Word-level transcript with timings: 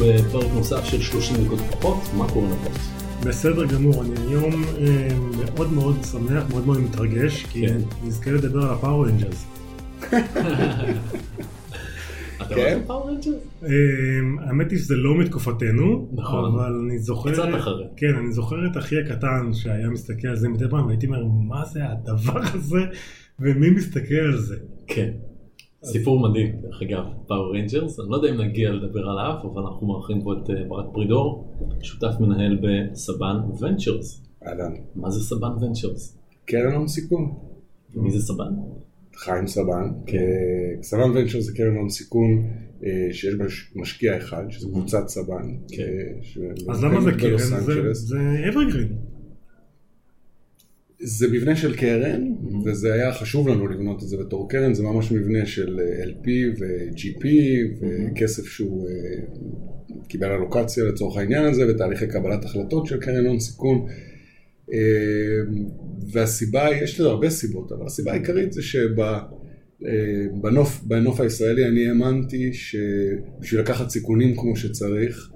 בפרק 0.00 0.46
נוסף 0.54 0.84
של 0.84 1.02
30 1.02 1.36
דקות 1.44 1.58
פחות, 1.58 1.96
מה 2.16 2.28
קורה 2.28 2.48
נפו? 2.48 2.90
בסדר 3.26 3.66
גמור, 3.66 4.02
אני 4.02 4.14
היום 4.28 4.64
אה, 4.78 5.08
מאוד 5.36 5.72
מאוד 5.72 5.96
שמח, 6.12 6.44
מאוד 6.50 6.66
מאוד 6.66 6.80
מתרגש, 6.80 7.46
כי 7.46 7.66
כן. 7.66 7.78
נזכה 8.04 8.30
לדבר 8.30 8.62
על 8.62 8.70
ה 8.70 8.76
Power 8.76 9.06
Rangers. 9.06 9.46
אתה 12.36 12.54
כן. 12.54 12.54
רואה 12.54 12.86
Power 12.86 13.10
Rangers? 13.10 13.34
אה, 13.62 13.68
האמת 14.46 14.70
היא 14.70 14.78
שזה 14.78 14.96
לא 14.96 15.18
מתקופתנו, 15.18 16.08
נכון. 16.12 16.52
אבל 16.52 16.80
אני 16.84 16.98
זוכר, 16.98 17.32
קצת 17.32 17.48
אחרי. 17.58 17.84
כן, 17.96 18.14
אני 18.14 18.32
זוכר 18.32 18.56
את 18.72 18.76
אחי 18.76 18.96
הקטן 19.00 19.52
שהיה 19.52 19.90
מסתכל 19.90 20.28
על 20.28 20.36
זה 20.36 20.48
מדי 20.48 20.64
פעם, 20.70 20.86
והייתי 20.86 21.06
אומר, 21.06 21.24
מה 21.48 21.64
זה 21.64 21.80
הדבר 21.86 22.40
הזה, 22.54 22.80
ומי 23.40 23.70
מסתכל 23.70 24.14
על 24.14 24.36
זה? 24.36 24.56
כן. 24.86 25.10
סיפור 25.84 26.28
מדהים, 26.28 26.52
דרך 26.62 26.82
אגב, 26.82 27.04
Power 27.26 27.56
Rangers, 27.56 28.00
אני 28.00 28.08
לא 28.10 28.16
יודע 28.16 28.30
אם 28.30 28.40
נגיע 28.40 28.70
לדבר 28.70 29.00
עליו, 29.08 29.34
אבל 29.52 29.62
אנחנו 29.62 29.86
מארחים 29.86 30.22
פה 30.22 30.32
את 30.32 30.50
אה, 30.50 30.64
ברק 30.68 30.86
פרידור, 30.92 31.54
שותף 31.82 32.12
מנהל 32.20 32.58
בסבן 32.62 33.36
ונצ'רס. 33.60 34.22
אהלן. 34.46 34.72
מה 34.96 35.10
זה 35.10 35.20
סבן 35.20 35.64
ונצ'רס? 35.64 36.18
קרן 36.44 36.72
הון 36.74 36.88
סיכון. 36.88 37.32
מי 37.94 38.10
זה 38.10 38.20
סבן? 38.26 38.52
חיים 39.16 39.46
סבן. 39.46 39.90
כן. 40.06 40.18
אה, 40.18 40.82
סבן 40.82 41.10
ונצ'ר 41.14 41.40
זה 41.40 41.52
קרן 41.56 41.76
הון 41.76 41.88
סיכון 41.88 42.42
אה, 42.84 43.08
שיש 43.12 43.34
בה 43.34 43.44
מש- 43.44 43.72
משקיע 43.76 44.16
אחד, 44.16 44.44
שזה 44.50 44.68
קבוצת 44.68 45.08
סבן. 45.08 45.54
כן. 45.68 45.82
אז 46.72 46.84
למה 46.84 47.00
זה 47.00 47.10
קרן? 47.12 47.38
זה 47.92 48.18
evergreen. 48.48 48.92
זה 51.02 51.28
מבנה 51.28 51.56
של 51.56 51.76
קרן, 51.76 52.24
Mhm. 52.24 52.54
וזה 52.64 52.92
היה 52.92 53.12
חשוב 53.12 53.48
לנו 53.48 53.68
לבנות 53.68 54.02
את 54.02 54.08
זה 54.08 54.16
בתור 54.16 54.48
קרן, 54.48 54.74
זה 54.74 54.82
ממש 54.82 55.12
מבנה 55.12 55.46
של 55.46 55.80
אה, 55.80 56.04
LP 56.04 56.28
ו-GP, 56.58 57.26
וכסף 57.80 58.46
שהוא 58.46 58.88
אה, 58.88 58.94
קיבל 60.08 60.32
אלוקציה 60.32 60.84
לצורך 60.84 61.16
העניין 61.16 61.44
הזה, 61.44 61.62
ותהליכי 61.68 62.06
קבלת 62.06 62.44
החלטות 62.44 62.86
של 62.86 63.00
קרן 63.00 63.26
הון 63.26 63.40
סיכון. 63.40 63.86
אה, 64.72 64.78
והסיבה, 66.12 66.68
יש 66.82 67.00
לזה 67.00 67.08
הרבה 67.08 67.30
סיבות, 67.30 67.72
אבל 67.72 67.86
הסיבה 67.86 68.12
העיקרית 68.12 68.52
זה 68.52 68.62
שבנוף 69.82 70.82
בנוף 70.82 71.20
הישראלי 71.20 71.66
אני 71.66 71.88
האמנתי 71.88 72.52
שבשביל 72.52 73.60
לקחת 73.60 73.90
סיכונים 73.90 74.36
כמו 74.36 74.56
שצריך, 74.56 75.30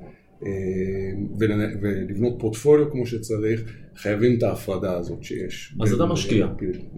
ולבנות 1.39 2.37
פורטפוליו 2.39 2.91
כמו 2.91 3.07
שצריך, 3.07 3.63
חייבים 3.97 4.39
את 4.39 4.43
ההפרדה 4.43 4.97
הזאת 4.97 5.23
שיש. 5.23 5.75
אז 5.81 5.93
אתה 5.93 6.07
משקיע. 6.07 6.47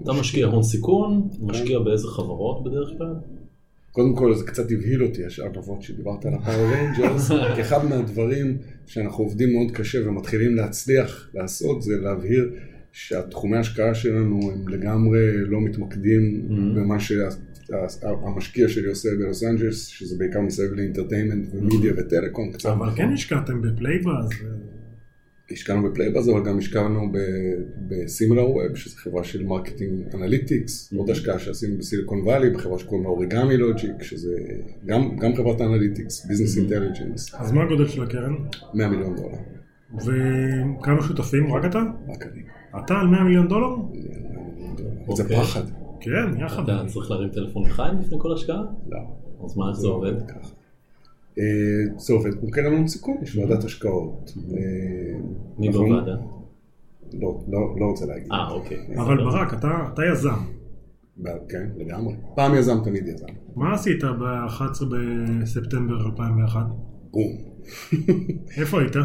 אתה 0.03 0.13
משקיע 0.13 0.47
הון 0.47 0.63
סיכון, 0.63 1.29
כן. 1.33 1.45
משקיע 1.47 1.79
באיזה 1.79 2.09
חברות 2.09 2.65
בדרך 2.65 2.89
כלל? 2.99 3.15
קודם 3.93 4.17
כל 4.17 4.35
זה 4.35 4.45
קצת 4.47 4.71
הבהיל 4.73 5.05
אותי 5.05 5.25
השאלות 5.25 5.83
שדיברת 5.83 6.27
על 6.27 6.35
ה 6.35 6.40
Power 6.40 6.67
Rangers, 6.71 7.31
כי 7.55 7.61
אחד 7.61 7.85
מהדברים 7.85 8.57
שאנחנו 8.87 9.25
עובדים 9.25 9.53
מאוד 9.53 9.71
קשה 9.71 10.09
ומתחילים 10.09 10.55
להצליח 10.55 11.31
לעשות 11.35 11.83
זה 11.83 11.93
להבהיר 12.03 12.51
שהתחומי 12.93 13.57
ההשקעה 13.57 13.95
שלנו 13.95 14.41
הם 14.53 14.69
לגמרי 14.69 15.19
לא 15.37 15.61
מתמקדים 15.61 16.47
Mhm. 16.49 16.53
במה 16.77 17.01
שהמשקיע 17.67 18.69
שלי 18.69 18.89
עושה 18.89 19.09
בלוס 19.19 19.45
אנג'לס, 19.45 19.87
שזה 19.87 20.19
בעיקר 20.19 20.41
מסביב 20.41 20.73
ל 20.73 20.78
entertainment 20.78 21.49
ו 21.53 21.60
media 21.60 21.93
ו 21.97 22.04
telecom 22.04 22.53
קצת. 22.53 22.69
אבל 22.69 22.89
כן 22.97 23.13
השקעתם 23.13 23.63
בפלייבאז. 23.63 24.29
השקענו 25.51 25.91
בפלייבאז, 25.91 26.29
אבל 26.31 26.45
גם 26.45 26.59
השקענו 26.59 27.13
בסימילר 27.89 28.51
ווב, 28.51 28.77
שזו 28.77 28.97
חברה 28.97 29.25
של 29.25 29.45
marketing 29.45 30.15
analytics, 30.15 30.93
עוד 30.97 31.11
השקעה 31.11 31.39
שעשינו 31.39 31.79
בסיליקון 31.79 32.21
וואלי, 32.21 32.51
בחברה 32.51 32.79
שקוראים 32.79 33.05
לה 33.05 33.09
אוריגמי 33.11 33.57
לוג'יק, 33.57 34.03
שזה 34.03 34.37
גם, 34.87 35.17
גם 35.17 35.37
חברת 35.37 35.61
analytics, 35.61 36.27
business 36.27 36.57
intelligence, 36.59 37.35
אז 37.35 37.53
מה 37.53 37.63
הגודל 37.63 37.89
של 37.89 38.03
הקרן? 38.03 38.35
100 38.75 38.89
מיליון 38.89 39.17
דולר, 39.17 39.37
וכמה 39.95 41.03
שותפים? 41.03 41.53
רק 41.53 41.65
אתה? 41.65 41.83
רק 42.09 42.27
אני. 42.33 42.43
אתה 42.85 42.95
על 42.95 43.07
100 43.07 43.25
מיליון 43.25 43.49
דולר? 43.49 43.77
100 43.77 43.87
מיליון 43.93 44.77
דולר. 44.77 45.17
זה 45.17 45.23
אוקיי. 45.23 45.37
פחד. 45.37 45.86
כן, 46.01 46.41
יחד. 46.45 46.71
אתה 46.71 46.83
צריך 46.87 47.11
להרים 47.11 47.29
טלפון 47.29 47.63
לחיים 47.65 47.99
לפני 48.01 48.19
כל 48.21 48.33
השקעה? 48.33 48.63
לא, 48.89 48.99
אז 49.45 49.57
מה, 49.57 49.73
זה 49.73 49.87
עובד? 49.89 50.27
ככה. 50.29 50.49
אה, 51.39 51.45
זה 51.99 52.13
עובד 52.15 52.35
כמו 52.41 52.51
קרן 52.51 52.73
הון 52.73 52.87
סיכון, 52.89 53.17
יש 53.23 53.37
ועדת 53.37 53.65
השקעות. 53.65 54.33
אה, 54.37 54.59
מי 55.59 55.69
אנחנו- 55.69 55.87
בוועדה? 55.87 56.17
לא, 57.13 57.41
לא, 57.49 57.75
לא 57.81 57.87
רוצה 57.87 58.07
להגיד. 58.07 58.33
אה, 58.33 58.51
אוקיי. 58.51 58.87
אבל 58.99 59.17
ברק, 59.25 59.55
אתה 59.55 59.89
אתה 59.95 60.03
יזם. 60.13 60.39
כן, 61.49 61.69
לגמרי. 61.77 62.15
פעם 62.35 62.55
יזם 62.55 62.77
תמיד 62.85 63.07
יזם. 63.07 63.27
מה 63.57 63.75
עשית 63.75 64.05
ב-11 64.05 64.85
בספטמבר 64.91 66.07
2001? 66.07 66.67
בום. 67.11 67.33
איפה 68.61 68.81
היית? 68.81 68.97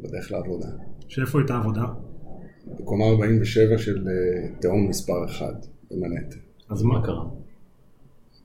בדרך 0.00 0.32
לעבודה. 0.32 0.68
שאיפה 1.08 1.38
הייתה 1.38 1.56
עבודה? 1.56 1.84
בקומה 2.78 3.04
47 3.04 3.78
של 3.78 4.08
אה, 4.08 4.48
תהום 4.60 4.88
מספר 4.88 5.24
1 5.24 5.66
במנהטן. 5.90 6.38
אז 6.70 6.82
מה 6.82 7.06
קרה? 7.06 7.24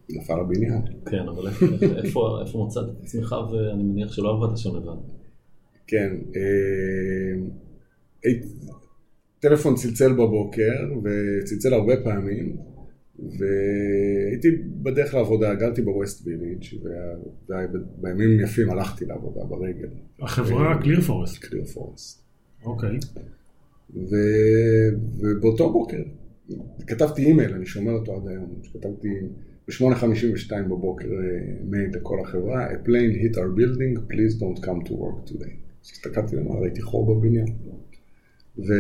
נפל 0.09 0.39
הבניין. 0.39 0.81
כן, 1.05 1.27
אבל 1.27 1.47
איפה- 2.03 2.65
מצאת 2.67 2.89
את 2.89 3.03
עצמך, 3.03 3.35
ואני 3.51 3.83
מניח 3.83 4.11
שלא 4.11 4.29
עבדת 4.37 4.57
שם 4.57 4.75
לבד. 4.75 4.97
כן, 5.87 6.15
אה, 6.35 8.31
טלפון 9.39 9.75
צלצל 9.75 10.13
בבוקר, 10.13 10.73
וצלצל 11.03 11.73
הרבה 11.73 11.93
פעמים, 12.03 12.57
והייתי 13.19 14.47
בדרך 14.83 15.13
לעבודה, 15.13 15.53
גרתי 15.55 15.81
בווסט 15.81 16.27
ויליג', 16.27 16.63
ובימים 17.49 18.39
יפים 18.39 18.69
הלכתי 18.69 19.05
לעבודה 19.05 19.43
ברגל. 19.43 19.87
החברה 20.21 20.81
קליר 20.81 21.01
פורסט. 21.01 21.37
קליר 21.43 21.65
פורסט. 21.65 22.23
אוקיי. 22.63 22.97
ו... 23.95 24.15
ובאותו 25.19 25.69
בוקר 25.73 26.01
כתבתי 26.87 27.25
אימייל, 27.25 27.53
אני 27.53 27.65
שומר 27.65 27.91
אותו 27.91 28.15
עד 28.15 28.27
היום, 28.27 28.61
כתבתי 28.73 29.07
ב-8:52 29.67 30.51
בבוקר 30.69 31.07
אה, 31.07 31.53
מייל 31.63 31.89
לכל 31.93 32.19
החברה, 32.19 32.71
A 32.71 32.75
plane 32.87 33.23
hit 33.23 33.35
our 33.35 33.59
building, 33.59 34.11
please 34.11 34.41
don't 34.41 34.65
come 34.65 34.87
to 34.87 34.91
work 34.91 35.31
today. 35.31 35.53
אז 35.83 35.91
הסתכלתי 35.91 36.35
למעלה, 36.35 36.59
ראיתי 36.59 36.81
חור 36.81 37.15
בבניין. 37.15 37.47
ו... 38.57 38.73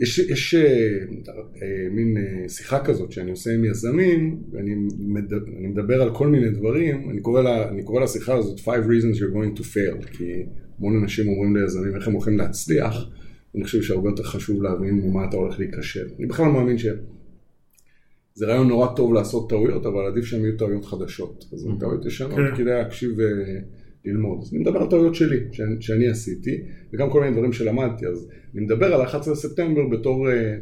יש, 0.00 0.54
אה, 0.54 0.62
אה, 1.62 1.88
מין 1.90 2.16
אה, 2.16 2.48
שיחה 2.48 2.84
כזאת 2.84 3.12
שאני 3.12 3.30
עושה 3.30 3.54
עם 3.54 3.64
יזמים, 3.64 4.42
ואני 4.52 4.74
מדבר, 4.98 5.46
אני 5.58 5.66
מדבר 5.66 6.02
על 6.02 6.14
כל 6.14 6.28
מיני 6.28 6.50
דברים, 6.50 7.10
אני 7.10 7.20
קורא, 7.20 7.42
לה, 7.42 7.68
אני 7.68 7.82
קורא 7.82 8.02
לשיחה 8.04 8.34
הזאת 8.34 8.58
five 8.58 8.86
reasons 8.86 9.18
you're 9.18 9.34
going 9.34 9.60
to 9.60 9.62
fail, 9.62 10.06
כי 10.16 10.42
המון 10.78 11.02
אנשים 11.02 11.28
אומרים 11.28 11.56
ליזמים 11.56 11.96
איך 11.96 12.08
הם 12.08 12.12
הולכים 12.12 12.38
להצליח, 12.38 13.10
אני 13.54 13.64
חושב 13.64 13.82
שהרבה 13.82 14.10
יותר 14.10 14.22
חשוב 14.22 14.62
להבין 14.62 14.94
ממה 14.94 15.24
אתה 15.28 15.36
הולך 15.36 15.58
להיכשל. 15.58 16.06
אני 16.18 16.26
בכלל 16.26 16.46
מאמין 16.46 16.78
שזה 16.78 18.46
רעיון 18.46 18.68
נורא 18.68 18.94
טוב 18.96 19.14
לעשות 19.14 19.48
טעויות, 19.48 19.86
אבל 19.86 20.06
עדיף 20.06 20.24
שהן 20.24 20.40
יהיו 20.40 20.56
טעויות 20.56 20.84
חדשות. 20.84 21.44
אז 21.52 21.66
אם 21.66 21.78
טעויות 21.78 22.06
ישנות, 22.06 22.36
כן. 22.36 22.56
כדאי 22.56 22.74
להקשיב 22.74 23.10
וללמוד. 23.16 24.38
אז 24.42 24.52
אני 24.52 24.60
מדבר 24.60 24.78
על 24.78 24.90
טעויות 24.90 25.14
שלי, 25.14 25.36
שאני, 25.52 25.76
שאני 25.80 26.08
עשיתי, 26.08 26.62
וגם 26.92 27.10
כל 27.10 27.20
מיני 27.20 27.32
דברים 27.32 27.52
שלמדתי. 27.52 28.06
אז 28.06 28.28
אני 28.54 28.64
מדבר 28.64 28.94
על 28.94 29.02
11 29.02 29.34
בספטמבר 29.34 29.88
בתור 29.88 30.30
אה, 30.30 30.56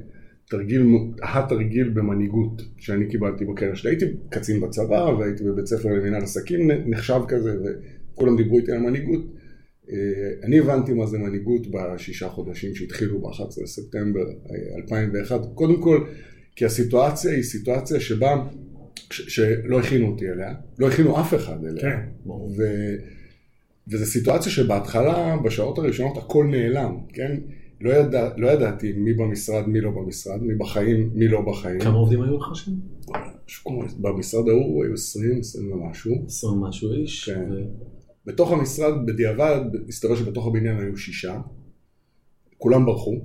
תרגיל, 0.48 0.86
התרגיל 1.22 1.88
במנהיגות 1.88 2.62
שאני 2.76 3.08
קיבלתי 3.08 3.44
בקריירה 3.44 3.76
שלי. 3.76 3.90
הייתי 3.90 4.06
קצין 4.28 4.60
בצבא, 4.60 5.14
והייתי 5.18 5.44
בבית 5.44 5.66
ספר 5.66 5.88
למנהל 5.88 6.22
עסקים 6.22 6.70
נחשב 6.70 7.20
כזה, 7.28 7.56
וכולם 8.14 8.36
דיברו 8.36 8.58
איתי 8.58 8.72
על 8.72 8.78
מנהיגות. 8.78 9.41
אה, 9.92 9.98
אני 10.42 10.58
הבנתי 10.58 10.92
מה 10.92 11.06
זה 11.06 11.18
מנהיגות 11.18 11.66
בשישה 11.70 12.28
חודשים 12.28 12.74
שהתחילו 12.74 13.18
ב-11 13.20 13.62
בספטמבר 13.62 14.20
אה, 14.50 14.76
2001. 14.76 15.40
קודם 15.54 15.82
כל, 15.82 16.04
כי 16.56 16.64
הסיטואציה 16.64 17.32
היא 17.32 17.42
סיטואציה 17.42 18.00
שבה, 18.00 18.44
ש- 19.10 19.34
שלא 19.34 19.80
הכינו 19.80 20.06
אותי 20.08 20.28
אליה, 20.30 20.54
לא 20.78 20.88
הכינו 20.88 21.20
אף 21.20 21.34
אחד 21.34 21.64
אליה. 21.64 21.82
כן. 21.82 21.98
ברור. 22.24 22.50
ו... 22.58 22.62
וזו 23.88 24.06
סיטואציה 24.06 24.52
שבהתחלה, 24.52 25.36
בשעות 25.44 25.78
הראשונות, 25.78 26.16
הכל 26.16 26.46
נעלם, 26.50 26.96
כן? 27.12 27.36
לא, 27.80 27.90
ידע, 27.92 28.30
לא 28.36 28.48
ידעתי 28.50 28.92
מי 28.92 29.12
במשרד, 29.12 29.68
מי 29.68 29.80
לא 29.80 29.90
במשרד, 29.90 30.42
מי 30.42 30.54
בחיים, 30.54 31.10
מי 31.14 31.28
לא 31.28 31.40
בחיים. 31.40 31.80
כמה 31.80 31.94
עובדים 31.96 32.22
היו 32.22 32.36
לך 32.36 32.46
שם? 32.54 32.72
במשרד 34.00 34.48
ההוא 34.48 34.84
היו 34.84 34.94
20, 34.94 35.38
20 35.40 35.72
ומשהו. 35.72 36.24
20 36.26 36.60
משהו 36.60 36.92
איש. 36.92 37.30
כן. 37.30 37.48
ו- 37.52 37.91
בתוך 38.26 38.52
המשרד, 38.52 39.06
בדיעבד, 39.06 39.60
הסתבר 39.88 40.16
שבתוך 40.16 40.46
הבניין 40.46 40.78
היו 40.78 40.96
שישה. 40.96 41.40
כולם 42.58 42.86
ברחו, 42.86 43.20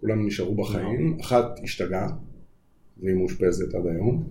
כולם 0.00 0.26
נשארו 0.26 0.54
בחיים. 0.54 1.18
אחת 1.20 1.60
השתגעה, 1.64 2.08
והיא 3.02 3.14
מאושפזת 3.16 3.74
עד 3.74 3.86
היום. 3.86 4.28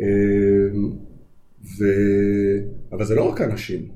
אמ, 0.00 0.92
ו... 1.62 1.84
אבל 2.92 3.04
זה 3.04 3.14
לא 3.14 3.28
רק 3.30 3.40
אנשים. 3.40 3.95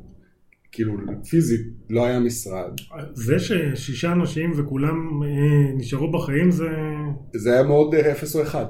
כאילו 0.81 0.97
פיזית 1.31 1.61
לא 1.91 2.06
היה 2.06 2.21
משרד. 2.21 2.71
זה 3.12 3.37
ששישה 3.38 4.12
אנשים 4.12 4.53
וכולם 4.56 5.23
אה, 5.23 5.73
נשארו 5.77 6.12
בחיים 6.12 6.50
זה... 6.50 6.69
זה 7.35 7.53
היה 7.53 7.62
מאוד 7.62 7.94
אה, 7.94 8.12
אפס 8.12 8.37
או 8.37 8.43
אחד. 8.43 8.67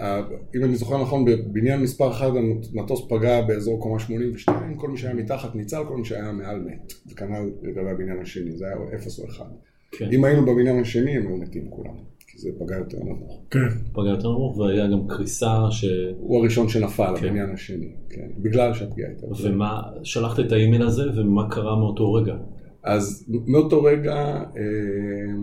אה, 0.00 0.20
אם 0.56 0.64
אני 0.64 0.76
זוכר 0.76 1.02
נכון, 1.02 1.24
בבניין 1.24 1.80
מספר 1.80 2.10
אחד 2.10 2.30
המטוס 2.74 3.06
פגע 3.08 3.40
באזור 3.40 3.80
קומה 3.80 3.98
82, 3.98 4.76
כל 4.76 4.90
מי 4.90 4.98
שהיה 4.98 5.14
מתחת 5.14 5.54
ניצל, 5.54 5.82
כל 5.88 5.96
מי 5.96 6.04
שהיה 6.04 6.32
מעל 6.32 6.60
מת. 6.60 6.92
וכנ"ל 7.12 7.50
לגבי 7.62 7.90
הבניין 7.90 8.18
השני, 8.22 8.56
זה 8.56 8.64
היה 8.66 8.76
אפס 8.94 9.18
או 9.18 9.28
אחד. 9.28 9.50
כן. 9.90 10.08
אם 10.12 10.24
היינו 10.24 10.46
בבניין 10.46 10.80
השני, 10.80 11.16
הם 11.16 11.26
היו 11.26 11.36
מתים 11.36 11.70
כולם. 11.70 11.94
כי 12.38 12.42
זה 12.42 12.50
פגע 12.58 12.76
יותר 12.76 12.98
נמוך. 12.98 13.42
כן. 13.50 13.68
פגע 13.92 14.08
יותר 14.08 14.28
נמוך, 14.28 14.58
והיה 14.58 14.86
גם 14.86 15.08
קריסה 15.08 15.56
ש... 15.70 15.84
הוא 16.18 16.40
הראשון 16.40 16.68
שנפל, 16.68 17.14
כן. 17.16 17.26
הבניין 17.26 17.50
השני, 17.50 17.92
כן. 18.10 18.28
בגלל 18.38 18.74
שהפגיעה 18.74 19.08
הייתה. 19.08 19.26
ומה, 19.42 19.82
שלחת 20.02 20.40
את 20.40 20.52
האימייל 20.52 20.82
הזה, 20.82 21.02
ומה 21.16 21.50
קרה 21.50 21.76
מאותו 21.76 22.12
רגע? 22.12 22.36
אז 22.82 23.26
מאותו 23.46 23.82
רגע, 23.82 24.14
אה, 24.56 25.34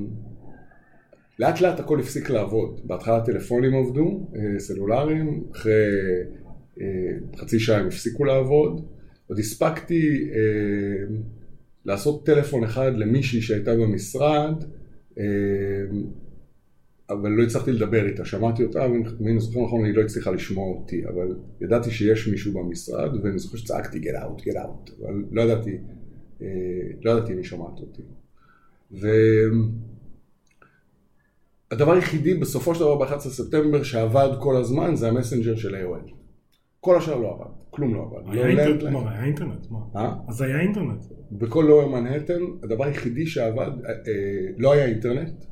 לאט 1.39 1.61
לאט 1.61 1.79
הכל 1.79 1.99
הפסיק 1.99 2.29
לעבוד. 2.29 2.79
בהתחלה 2.83 3.21
טלפונים 3.21 3.73
עבדו, 3.75 4.27
אה, 4.35 4.59
סלולריים, 4.59 5.43
אחרי 5.51 5.73
אה, 6.81 6.85
חצי 7.37 7.59
שעה 7.59 7.79
הם 7.79 7.87
הפסיקו 7.87 8.25
לעבוד. 8.25 8.85
עוד 9.27 9.39
הספקתי 9.39 10.29
אה, 10.35 11.15
לעשות 11.85 12.25
טלפון 12.25 12.63
אחד 12.63 12.91
למישהי 12.95 13.41
שהייתה 13.41 13.75
במשרד, 13.75 14.63
אה, 15.19 15.23
אבל 17.09 17.29
לא 17.29 17.43
הצלחתי 17.43 17.71
לדבר 17.71 18.05
איתה, 18.05 18.25
שמעתי 18.25 18.63
אותה, 18.63 18.79
ואם 18.79 19.27
אני 19.27 19.39
זוכר 19.39 19.65
נכון, 19.65 19.85
היא 19.85 19.95
לא 19.95 20.01
הצליחה 20.01 20.31
לשמוע 20.31 20.67
אותי, 20.67 21.07
אבל 21.07 21.35
ידעתי 21.61 21.91
שיש 21.91 22.27
מישהו 22.27 22.53
במשרד, 22.53 23.11
ואני 23.23 23.39
זוכר 23.39 23.57
שצעקתי 23.57 23.99
get 23.99 24.15
out, 24.15 24.41
get 24.41 24.55
out, 24.55 24.91
אבל 25.01 25.23
לא 25.31 25.41
ידעתי, 25.41 25.77
אה, 26.41 26.47
לא 27.01 27.11
ידעתי 27.11 27.33
אם 27.33 27.37
היא 27.37 27.45
שומעת 27.45 27.79
אותי. 27.79 28.01
והדבר 31.71 31.93
היחידי 31.93 32.33
בסופו 32.33 32.75
של 32.75 32.79
דבר 32.79 32.95
ב-11 32.95 33.19
ספטמבר 33.19 33.83
שעבד 33.83 34.29
כל 34.39 34.57
הזמן 34.57 34.95
זה 34.95 35.07
המסנג'ר 35.07 35.55
של 35.55 35.75
AOL. 35.75 36.24
כל 36.85 36.97
השאר 36.97 37.19
לא 37.19 37.31
עבד, 37.33 37.51
כלום 37.69 37.93
לא 37.95 38.01
עבד. 38.01 38.33
היה 38.33 39.25
אינטרנט, 39.25 39.71
מה? 39.71 39.79
אה? 39.95 40.13
אז 40.27 40.41
היה 40.41 40.59
אינטרנט. 40.59 41.05
בכל 41.31 41.65
לואו 41.67 41.89
מנהטן, 41.89 42.39
הדבר 42.63 42.85
היחידי 42.85 43.27
שעבד, 43.27 43.71
אה, 43.85 43.91
לא 44.57 44.73
היה 44.73 44.85
אינטרנט, 44.85 45.45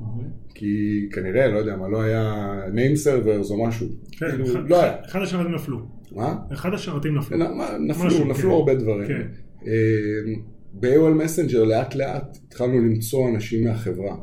כי 0.54 1.02
כנראה, 1.12 1.48
לא 1.48 1.58
יודע 1.58 1.76
מה, 1.76 1.88
לא 1.88 2.02
היה 2.02 2.54
name 2.74 3.06
servers 3.06 3.50
או 3.50 3.66
משהו. 3.66 3.86
כן, 4.12 4.26
כאילו, 4.30 4.66
לא 4.68 4.76
אחד 5.06 5.22
השרתים 5.22 5.54
נפלו. 5.54 5.78
מה? 6.12 6.34
אחד 6.52 6.74
השרתים 6.74 7.18
נפלו. 7.18 7.38
נפלו, 7.80 8.24
נפלו 8.24 8.50
כן. 8.50 8.56
הרבה 8.56 8.74
דברים. 8.74 9.08
כן. 9.08 9.26
אה, 9.66 10.34
ב-AOL 10.72 11.22
Messenger 11.22 11.58
לאט 11.58 11.94
לאט 11.94 12.38
התחלנו 12.46 12.78
למצוא 12.78 13.28
אנשים 13.28 13.64
מהחברה. 13.64 14.16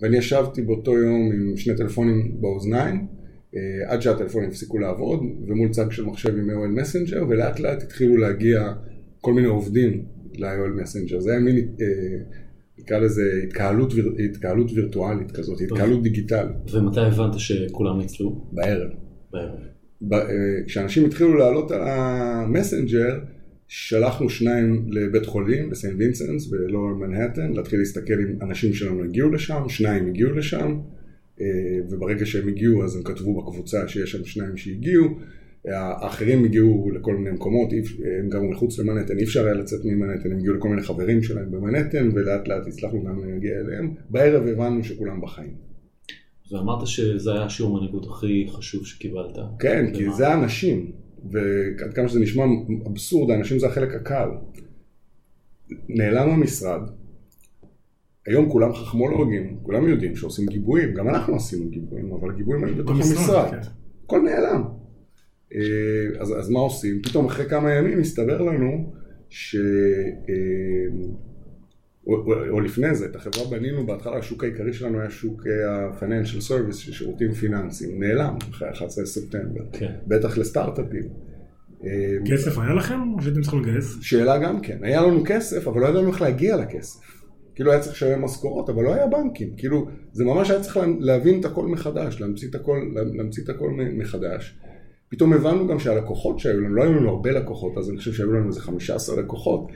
ואני 0.00 0.16
ישבתי 0.16 0.62
באותו 0.62 0.98
יום 0.98 1.32
עם 1.32 1.56
שני 1.56 1.76
טלפונים 1.76 2.40
באוזניים. 2.40 3.06
אה, 3.56 3.92
עד 3.92 4.02
שהטלפונים 4.02 4.48
הפסיקו 4.48 4.78
לעבוד, 4.78 5.20
ומול 5.48 5.68
צג 5.68 5.90
של 5.90 6.04
מחשב 6.04 6.36
עם 6.36 6.50
AOL 6.50 6.80
מסנג'ר, 6.80 7.24
ולאט 7.28 7.60
לאט 7.60 7.82
התחילו 7.82 8.16
להגיע 8.16 8.72
כל 9.20 9.32
מיני 9.32 9.46
עובדים 9.46 10.04
ל-AOL 10.38 10.82
מסנג'ר. 10.82 11.20
זה 11.20 11.30
היה 11.30 11.40
מין, 11.40 11.56
אה, 11.56 12.38
נקרא 12.78 12.98
לזה 12.98 13.22
התקהלות, 13.44 13.92
התקהלות 14.24 14.70
וירטואלית 14.72 15.30
כזאת, 15.30 15.60
התקהלות 15.60 16.02
דיגיטלית. 16.02 16.74
ומתי 16.74 17.00
הבנת 17.00 17.38
שכולם 17.38 17.98
ניצלו? 17.98 18.46
בערב. 18.52 18.90
בערב. 19.30 19.58
אה, 20.12 20.18
כשאנשים 20.66 21.04
התחילו 21.04 21.34
לעלות 21.34 21.70
על 21.70 21.80
המסנג'ר, 21.84 23.18
שלחנו 23.68 24.30
שניים 24.30 24.86
לבית 24.88 25.26
חולים, 25.26 25.70
בסנט 25.70 25.94
וינסנס, 25.98 26.46
בלואר 26.46 26.94
מנהטן, 26.94 27.52
להתחיל 27.52 27.78
להסתכל 27.78 28.14
אם 28.14 28.42
אנשים 28.42 28.72
שלנו 28.72 29.04
הגיעו 29.04 29.30
לשם, 29.30 29.68
שניים 29.68 30.06
הגיעו 30.06 30.32
לשם. 30.32 30.78
אה, 31.40 31.46
וברגע 31.90 32.26
שהם 32.26 32.48
הגיעו 32.48 32.84
אז 32.84 32.96
הם 32.96 33.02
כתבו 33.02 33.42
בקבוצה 33.42 33.88
שיש 33.88 34.12
שם 34.12 34.24
שניים 34.24 34.56
שהגיעו, 34.56 35.18
האחרים 35.68 36.44
הגיעו 36.44 36.90
לכל 36.90 37.16
מיני 37.16 37.30
מקומות, 37.30 37.68
הם 38.18 38.28
גרו 38.28 38.50
מחוץ 38.50 38.78
למנהטן, 38.78 39.18
אי 39.18 39.24
אפשר 39.24 39.44
היה 39.44 39.54
לצאת 39.54 39.84
ממנהטן, 39.84 40.32
הם 40.32 40.38
הגיעו 40.38 40.54
לכל 40.54 40.68
מיני 40.68 40.82
חברים 40.82 41.22
שלהם 41.22 41.50
במנהטן 41.50 42.10
ולאט 42.14 42.48
לאט 42.48 42.66
הצלחנו 42.66 43.04
גם 43.04 43.24
להגיע 43.24 43.60
אליהם, 43.60 43.94
בערב 44.10 44.46
הבנו 44.46 44.84
שכולם 44.84 45.20
בחיים. 45.20 45.54
ואמרת 46.52 46.86
שזה 46.86 47.32
היה 47.32 47.44
השיעור 47.44 47.76
מנהיגות 47.76 48.06
הכי 48.06 48.46
חשוב 48.50 48.86
שקיבלת. 48.86 49.38
כן, 49.58 49.90
כי 49.94 50.10
זה 50.10 50.28
האנשים, 50.28 50.92
ועד 51.30 51.94
כמה 51.94 52.08
שזה 52.08 52.20
נשמע 52.20 52.44
אבסורד, 52.86 53.30
האנשים 53.30 53.58
זה 53.58 53.66
החלק 53.66 53.94
הקל. 53.94 54.28
נעלם 55.88 56.30
המשרד, 56.30 56.80
היום 58.26 58.50
כולם 58.50 58.72
חכמולוגים, 58.72 59.56
כולם 59.62 59.88
יודעים 59.88 60.16
שעושים 60.16 60.46
גיבויים, 60.46 60.94
גם 60.94 61.08
אנחנו 61.08 61.36
עשינו 61.36 61.70
גיבויים, 61.70 62.12
אבל 62.12 62.30
הגיבויים 62.30 62.64
היו 62.64 62.76
בתוך 62.76 62.96
המשרד, 62.96 63.50
כן. 63.50 63.58
הכל 64.04 64.20
נעלם. 64.20 64.62
אה, 65.54 66.20
אז, 66.20 66.38
אז 66.38 66.50
מה 66.50 66.60
עושים? 66.60 67.02
פתאום 67.02 67.26
אחרי 67.26 67.48
כמה 67.48 67.72
ימים 67.72 68.00
הסתבר 68.00 68.42
לנו 68.42 68.92
ש... 69.28 69.56
אה, 70.28 71.14
או, 72.06 72.14
או, 72.14 72.48
או 72.48 72.60
לפני 72.60 72.94
זה, 72.94 73.06
את 73.06 73.16
החברה 73.16 73.50
בנינו, 73.50 73.86
בהתחלה 73.86 74.18
השוק 74.18 74.44
העיקרי 74.44 74.72
שלנו 74.72 75.00
היה 75.00 75.10
שוק 75.10 75.46
ה-financial 75.46 76.50
service, 76.50 76.74
של 76.74 76.92
שירותים 76.92 77.32
פיננסיים, 77.32 78.02
נעלם 78.02 78.36
אחרי 78.50 78.70
11 78.70 79.06
ספטמבר, 79.06 79.60
כן. 79.72 79.92
בטח 80.06 80.38
לסטארט-אפים. 80.38 81.08
אה, 81.84 82.16
כסף 82.26 82.58
היה 82.58 82.74
לכם 82.74 83.00
או 83.16 83.22
שהייתם 83.22 83.40
צריכים 83.40 83.62
לגייס? 83.62 83.96
שאלה 84.00 84.38
גם 84.38 84.60
כן, 84.60 84.78
היה 84.82 85.02
לנו 85.02 85.22
כסף, 85.26 85.68
אבל 85.68 85.80
לא 85.80 85.86
ידענו 85.86 86.08
איך 86.08 86.22
להגיע 86.22 86.56
לכסף. 86.56 87.23
כאילו 87.54 87.70
היה 87.70 87.80
צריך 87.80 87.94
לשלם 87.94 88.24
משכורות, 88.24 88.70
אבל 88.70 88.84
לא 88.84 88.94
היה 88.94 89.06
בנקים, 89.06 89.48
כאילו 89.56 89.86
זה 90.12 90.24
ממש 90.24 90.50
היה 90.50 90.60
צריך 90.60 90.78
להבין 91.00 91.40
את 91.40 91.44
הכל 91.44 91.66
מחדש, 91.66 92.20
להמציא 92.20 92.48
את 92.48 92.54
הכל, 92.54 92.80
להמציא 92.94 93.44
את 93.44 93.48
הכל 93.48 93.70
מחדש. 93.92 94.58
פתאום 95.08 95.32
הבנו 95.32 95.66
גם 95.66 95.78
שהלקוחות 95.78 96.38
שהיו 96.38 96.60
לנו, 96.60 96.74
לא 96.74 96.82
היו 96.82 96.92
לנו 96.92 97.08
הרבה 97.08 97.30
לקוחות, 97.30 97.78
אז 97.78 97.90
אני 97.90 97.98
חושב 97.98 98.12
שהיו 98.12 98.32
לנו 98.32 98.48
איזה 98.48 98.60
15 98.60 99.20
לקוחות, 99.20 99.68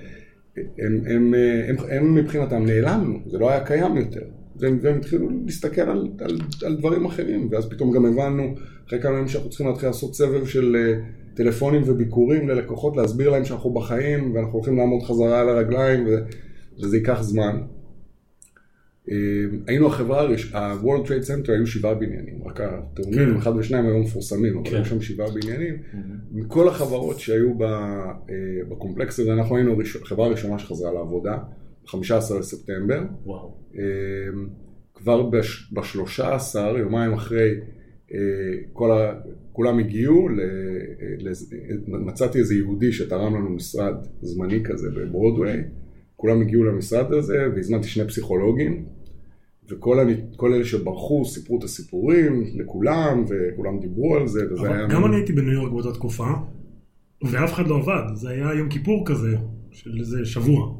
הם, 0.56 0.62
הם, 0.78 1.00
הם, 1.06 1.34
הם, 1.68 1.76
הם 1.90 2.14
מבחינתם 2.14 2.64
נעלמנו, 2.64 3.18
זה 3.26 3.38
לא 3.38 3.50
היה 3.50 3.64
קיים 3.64 3.96
יותר. 3.96 4.22
והם, 4.56 4.78
והם 4.82 4.96
התחילו 4.96 5.28
להסתכל 5.46 5.80
על, 5.80 6.08
על, 6.20 6.38
על 6.66 6.76
דברים 6.76 7.04
אחרים, 7.04 7.48
ואז 7.50 7.68
פתאום 7.68 7.92
גם 7.92 8.06
הבנו, 8.06 8.54
אחרי 8.88 9.02
כמה 9.02 9.14
ימים 9.14 9.28
שאנחנו 9.28 9.50
צריכים 9.50 9.66
להתחיל 9.66 9.88
לעשות 9.88 10.14
סבב 10.14 10.46
של 10.46 10.76
אה, 10.76 11.00
טלפונים 11.34 11.82
וביקורים 11.86 12.48
ללקוחות, 12.48 12.96
להסביר 12.96 13.30
להם 13.30 13.44
שאנחנו 13.44 13.70
בחיים, 13.70 14.34
ואנחנו 14.34 14.52
הולכים 14.52 14.76
לעמוד 14.76 15.02
חזרה 15.02 15.40
על 15.40 15.48
הרגליים, 15.48 16.06
ו... 16.06 16.10
וזה 16.82 16.96
ייקח 16.96 17.22
זמן. 17.22 17.60
אה, 19.10 19.16
היינו 19.66 19.86
החברה, 19.86 20.28
ה-World 20.52 21.06
Trade 21.06 21.26
Center 21.28 21.52
היו 21.52 21.66
שבעה 21.66 21.94
בניינים, 21.94 22.42
רק 22.44 22.60
הטרמינים, 22.60 23.36
אחד 23.36 23.56
ושניים 23.56 23.86
היו 23.86 23.98
מפורסמים, 23.98 24.58
אבל 24.58 24.76
היו 24.76 24.84
שם 24.84 25.00
שבעה 25.00 25.30
בניינים. 25.30 25.76
מכל 26.32 26.68
החברות 26.68 27.20
שהיו 27.20 27.64
אה, 27.64 28.12
בקומפלקס 28.68 29.20
הזה, 29.20 29.32
אנחנו 29.32 29.56
היינו 29.56 29.76
החברה 30.02 30.26
הראשונה 30.26 30.58
שחזרה 30.58 30.92
לעבודה, 30.92 31.38
ב-15 31.84 32.38
לספטמבר. 32.38 33.02
אה, 33.78 33.82
כבר 34.94 35.22
ב-13, 35.22 36.58
יומיים 36.78 37.12
אחרי, 37.12 37.50
כל 38.72 38.92
ה... 38.92 39.12
כולם 39.52 39.78
הגיעו, 39.78 40.28
מצאתי 41.86 42.38
איזה 42.38 42.54
יהודי 42.54 42.92
שתרם 42.92 43.34
לנו 43.34 43.50
משרד 43.50 43.94
זמני 44.22 44.64
כזה 44.64 44.88
בברודוויי. 44.90 45.62
כולם 46.20 46.40
הגיעו 46.40 46.64
למשרד 46.64 47.12
הזה 47.12 47.38
והזמנתי 47.54 47.88
שני 47.88 48.08
פסיכולוגים 48.08 48.84
וכל 49.70 50.00
אני, 50.00 50.14
אלה 50.42 50.64
שברחו 50.64 51.24
סיפרו 51.24 51.58
את 51.58 51.64
הסיפורים 51.64 52.44
לכולם 52.54 53.24
וכולם 53.28 53.80
דיברו 53.80 54.16
על 54.16 54.26
זה 54.26 54.52
וזה 54.52 54.72
היה... 54.74 54.86
גם 54.86 55.04
אני 55.04 55.16
הייתי 55.16 55.32
בניו 55.32 55.52
יורק 55.52 55.72
באותה 55.72 55.92
תקופה 55.92 56.26
ואף 57.22 57.52
אחד 57.52 57.66
לא 57.66 57.76
עבד, 57.76 58.14
זה 58.14 58.28
היה 58.28 58.54
יום 58.54 58.68
כיפור 58.68 59.02
כזה 59.06 59.36
של 59.70 59.90
איזה 60.00 60.24
שבוע. 60.24 60.74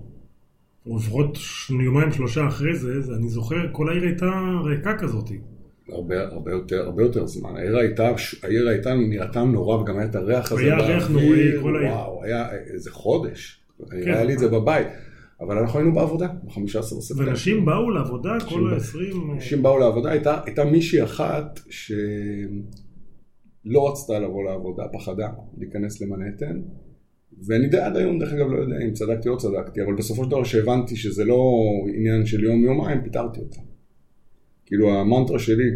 לפחות 0.87 1.38
יומיים 1.85 2.12
שלושה 2.12 2.49
אחרי 2.49 2.76
זה, 2.76 3.00
זה, 3.00 3.14
אני 3.14 3.28
זוכר, 3.28 3.57
כל 3.73 3.88
העיר 3.88 4.02
הייתה 4.02 4.30
ריקה 4.64 4.99
כזאת. 4.99 5.30
הרבה, 5.92 6.23
הרבה, 6.23 6.50
יותר, 6.50 6.83
הרבה 6.83 7.02
יותר 7.02 7.26
זמן. 7.26 7.57
העיר 7.57 7.76
הייתה, 7.76 8.11
העיר 8.42 8.68
הייתה 8.68 8.95
נראתה 8.95 9.45
נורא 9.45 9.76
וגם 9.76 9.99
היה 9.99 10.07
את 10.07 10.14
הריח 10.14 10.52
הזה. 10.52 10.62
היה 10.62 10.76
ריח 10.76 11.11
נוראי, 11.11 11.61
כל 11.62 11.76
העיר. 11.76 11.92
וואו, 11.92 12.25
היה 12.25 12.47
איזה 12.52 12.90
חודש. 12.90 13.61
כן. 13.90 13.97
היה 13.97 14.25
לי 14.25 14.35
את 14.35 14.38
זה 14.38 14.49
בבית. 14.49 14.87
אבל 15.40 15.59
אנחנו 15.59 15.78
היינו 15.78 15.95
בעבודה, 15.95 16.26
ב-15 16.26 16.78
בספטמבר. 16.78 17.26
ואנשים 17.26 17.64
באו 17.64 17.90
לעבודה 17.90 18.37
כל 18.49 18.75
ה-20... 18.75 19.33
אנשים 19.35 19.62
באו 19.62 19.78
לעבודה, 19.78 20.11
הייתה, 20.11 20.40
הייתה 20.45 20.64
מישהי 20.64 21.02
אחת 21.04 21.61
שלא 21.71 21.99
רצתה 23.90 24.18
לבוא 24.18 24.45
לעבודה, 24.45 24.83
פחדה 24.92 25.28
להיכנס 25.59 26.00
למנהטן, 26.00 26.62
ואני 27.47 27.68
די 27.68 27.78
עד 27.78 27.97
היום, 27.97 28.18
דרך 28.18 28.33
אגב, 28.33 28.47
לא 28.50 28.59
יודע 28.59 28.76
אם 28.85 28.92
צדקתי 28.92 29.28
או 29.28 29.37
צדקתי, 29.37 29.83
אבל 29.83 29.95
בסופו 29.95 30.25
של 30.25 30.30
דבר 30.30 30.45
שהבנתי 30.45 30.97
שזה 30.97 31.25
לא 31.25 31.42
עניין 31.95 32.26
של 32.26 32.45
יום-יומיים, 32.45 33.02
פיטרתי 33.04 33.40
אותה. 33.40 33.61
כאילו 34.68 34.90
המנטרה 34.90 35.38
שלי, 35.38 35.70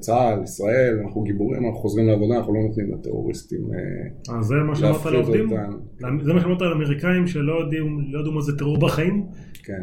צה"ל, 0.00 0.42
ישראל, 0.42 0.98
אנחנו 1.04 1.22
גיבורים, 1.22 1.64
אנחנו 1.64 1.78
חוזרים 1.78 2.06
לעבודה, 2.06 2.36
אנחנו 2.36 2.54
לא 2.54 2.60
נותנים 2.60 2.92
לטרוריסטים 2.92 3.60
אה, 3.72 4.34
אה 4.34 4.42
זה 4.42 4.54
מה 4.54 4.76
שאמרת 4.76 4.92
להפחיד 4.92 5.12
לעובדים? 5.12 5.52
אותם. 5.52 6.18
זה 6.24 6.32
מה 6.32 6.40
שאמרת 6.40 6.60
לאמריקאים 6.60 7.26
שלא 7.26 7.60
יודעים 7.60 8.00
לא 8.10 8.20
ידעו 8.20 8.32
מה 8.32 8.40
זה 8.40 8.58
טרור 8.58 8.78
בחיים? 8.78 9.26
כן, 9.64 9.82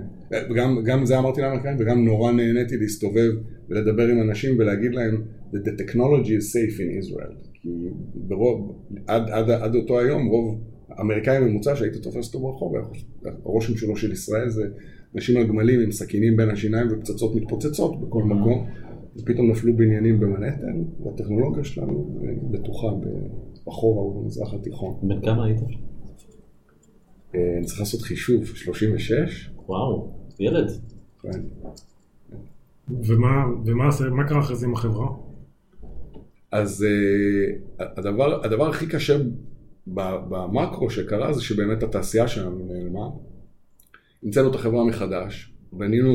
וגם 0.49 0.83
גם 0.85 1.05
זה 1.05 1.19
אמרתי 1.19 1.41
לאמריקאים 1.41 1.75
וגם 1.79 2.05
נורא 2.05 2.31
נהניתי 2.31 2.77
להסתובב 2.77 3.31
ולדבר 3.69 4.07
עם 4.07 4.21
אנשים 4.21 4.59
ולהגיד 4.59 4.95
להם 4.95 5.21
that 5.53 5.57
the 5.57 5.81
technology 5.81 6.33
is 6.39 6.53
safe 6.53 6.79
in 6.79 7.03
Israel. 7.03 7.35
כי 7.53 7.69
ברוב, 8.15 8.75
עד, 9.07 9.29
עד, 9.29 9.49
עד 9.49 9.75
אותו 9.75 9.99
היום 9.99 10.25
רוב 10.25 10.59
אמריקאי 11.01 11.39
ממוצע 11.39 11.75
שהיית 11.75 11.95
תופס 11.95 12.27
אותו 12.27 12.39
ברחוב, 12.39 12.73
הרושם 13.45 13.77
שלו 13.77 13.95
של 13.95 14.11
ישראל 14.11 14.49
זה 14.49 14.67
אנשים 15.15 15.37
על 15.37 15.47
גמלים 15.47 15.79
עם 15.81 15.91
סכינים 15.91 16.37
בין 16.37 16.49
השיניים 16.49 16.87
ופצצות 16.91 17.35
מתפוצצות 17.35 18.01
בכל 18.01 18.23
מקום, 18.23 18.67
ופתאום 19.17 19.51
נפלו 19.51 19.77
בניינים 19.77 20.19
במנהטן, 20.19 20.83
והטכנולוגיה 21.03 21.63
שלנו 21.63 22.19
בטוחה 22.51 22.87
בחורה 23.67 24.03
ובמזרח 24.05 24.53
התיכון. 24.53 24.95
בן 25.03 25.21
כמה 25.21 25.45
היית? 25.45 25.59
אה, 27.35 27.57
אני 27.57 27.65
צריך 27.65 27.79
לעשות 27.79 28.01
חישוב, 28.01 28.45
36? 28.45 29.49
וואו, 29.67 30.11
ילד. 30.39 30.71
כן. 31.21 31.41
ומה, 32.89 33.45
ומה 33.65 33.87
עשה- 33.87 34.09
מה 34.09 34.27
קרה 34.27 34.39
אחרי 34.39 34.55
זה 34.55 34.65
עם 34.65 34.73
החברה? 34.73 35.07
אז 36.51 36.85
uh, 36.85 37.83
הדבר, 37.97 38.45
הדבר 38.45 38.69
הכי 38.69 38.87
קשה 38.87 39.17
במקרו 39.87 40.89
שקרה 40.89 41.33
זה 41.33 41.41
שבאמת 41.41 41.83
התעשייה 41.83 42.27
שלנו 42.27 42.65
נעלמה. 42.65 43.07
המצאנו 44.25 44.49
את 44.49 44.55
החברה 44.55 44.83
מחדש, 44.85 45.53
בנינו, 45.73 46.13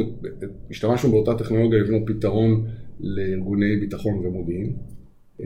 השתמשנו 0.71 1.11
באותה 1.11 1.35
טכנולוגיה 1.45 1.79
לבנות 1.79 2.02
פתרון 2.07 2.67
לארגוני 3.00 3.76
ביטחון 3.76 4.26
ומודיעין. 4.26 4.73
Uh, 5.40 5.43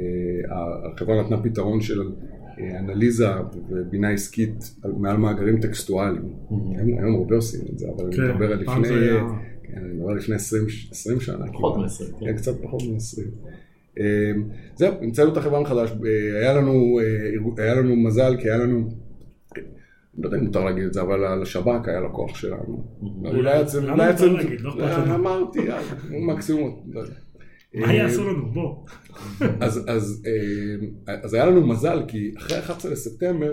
החברה 0.94 1.22
נתנה 1.22 1.42
פתרון 1.42 1.80
של 1.80 2.00
uh, 2.00 2.60
אנליזה 2.78 3.26
ובינה 3.70 4.10
עסקית 4.10 4.74
על- 4.82 4.92
מעל 4.92 5.16
מאגרים 5.16 5.60
טקסטואליים. 5.60 6.22
היום, 6.50 6.98
היום 6.98 7.14
הרבה 7.14 7.36
עושים 7.36 7.60
את 7.72 7.78
זה, 7.78 7.86
אבל 7.96 8.06
אני 8.06 8.16
כן, 8.16 8.22
מדבר 8.32 8.52
על 8.52 8.60
לפני, 8.60 8.88
היה- 8.88 9.24
כן, 9.62 9.78
אני 9.78 9.92
מדבר 9.94 10.10
על 10.10 10.16
לפני 10.16 10.34
20, 10.34 10.64
20 10.90 11.20
שנה. 11.20 11.46
פחות 11.52 11.74
כמעט. 11.74 11.90
מ-20, 11.90 12.20
כן. 12.20 12.26
כן, 12.26 12.36
קצת 12.36 12.62
פחות 12.62 12.82
מ-20. 12.82 14.02
זהו, 14.76 14.94
המצאנו 15.02 15.32
את 15.32 15.36
החברה 15.36 15.60
מחדש, 15.60 15.90
אה, 15.90 16.40
היה 16.40 16.54
לנו, 16.54 17.00
אה, 17.58 17.64
היה 17.64 17.74
לנו 17.74 17.96
מזל, 17.96 18.36
כי 18.40 18.48
היה 18.48 18.58
לנו, 18.58 18.78
אני 18.78 18.84
לא 20.18 20.28
יודע 20.28 20.38
אם 20.38 20.44
מותר 20.44 20.64
להגיד 20.64 20.84
את 20.84 20.92
זה, 20.92 21.00
אבל 21.00 21.42
השב"כ 21.42 21.88
היה 21.88 22.00
לקוח 22.00 22.36
שלנו. 22.36 22.84
אולי 23.24 23.62
אצל... 23.62 23.80
למה 23.80 24.12
מותר 24.12 24.32
להגיד? 24.32 24.60
לא 24.60 24.70
אכפת 24.70 24.80
אה, 24.80 24.98
לנו. 24.98 25.14
אמרתי, 25.14 25.58
יאללה, 25.58 25.82
מקסימום. 26.10 26.90
מה 27.74 27.86
אה, 27.86 27.94
יעשו 27.94 28.30
לנו? 28.30 28.50
בוא. 28.52 28.86
אז, 29.60 30.22
אה, 31.08 31.14
היה 31.32 31.46
לנו 31.46 31.66
מזל, 31.66 32.02
כי 32.08 32.32
אחרי 32.36 32.58
11 32.58 32.92
לספטמבר, 32.92 33.52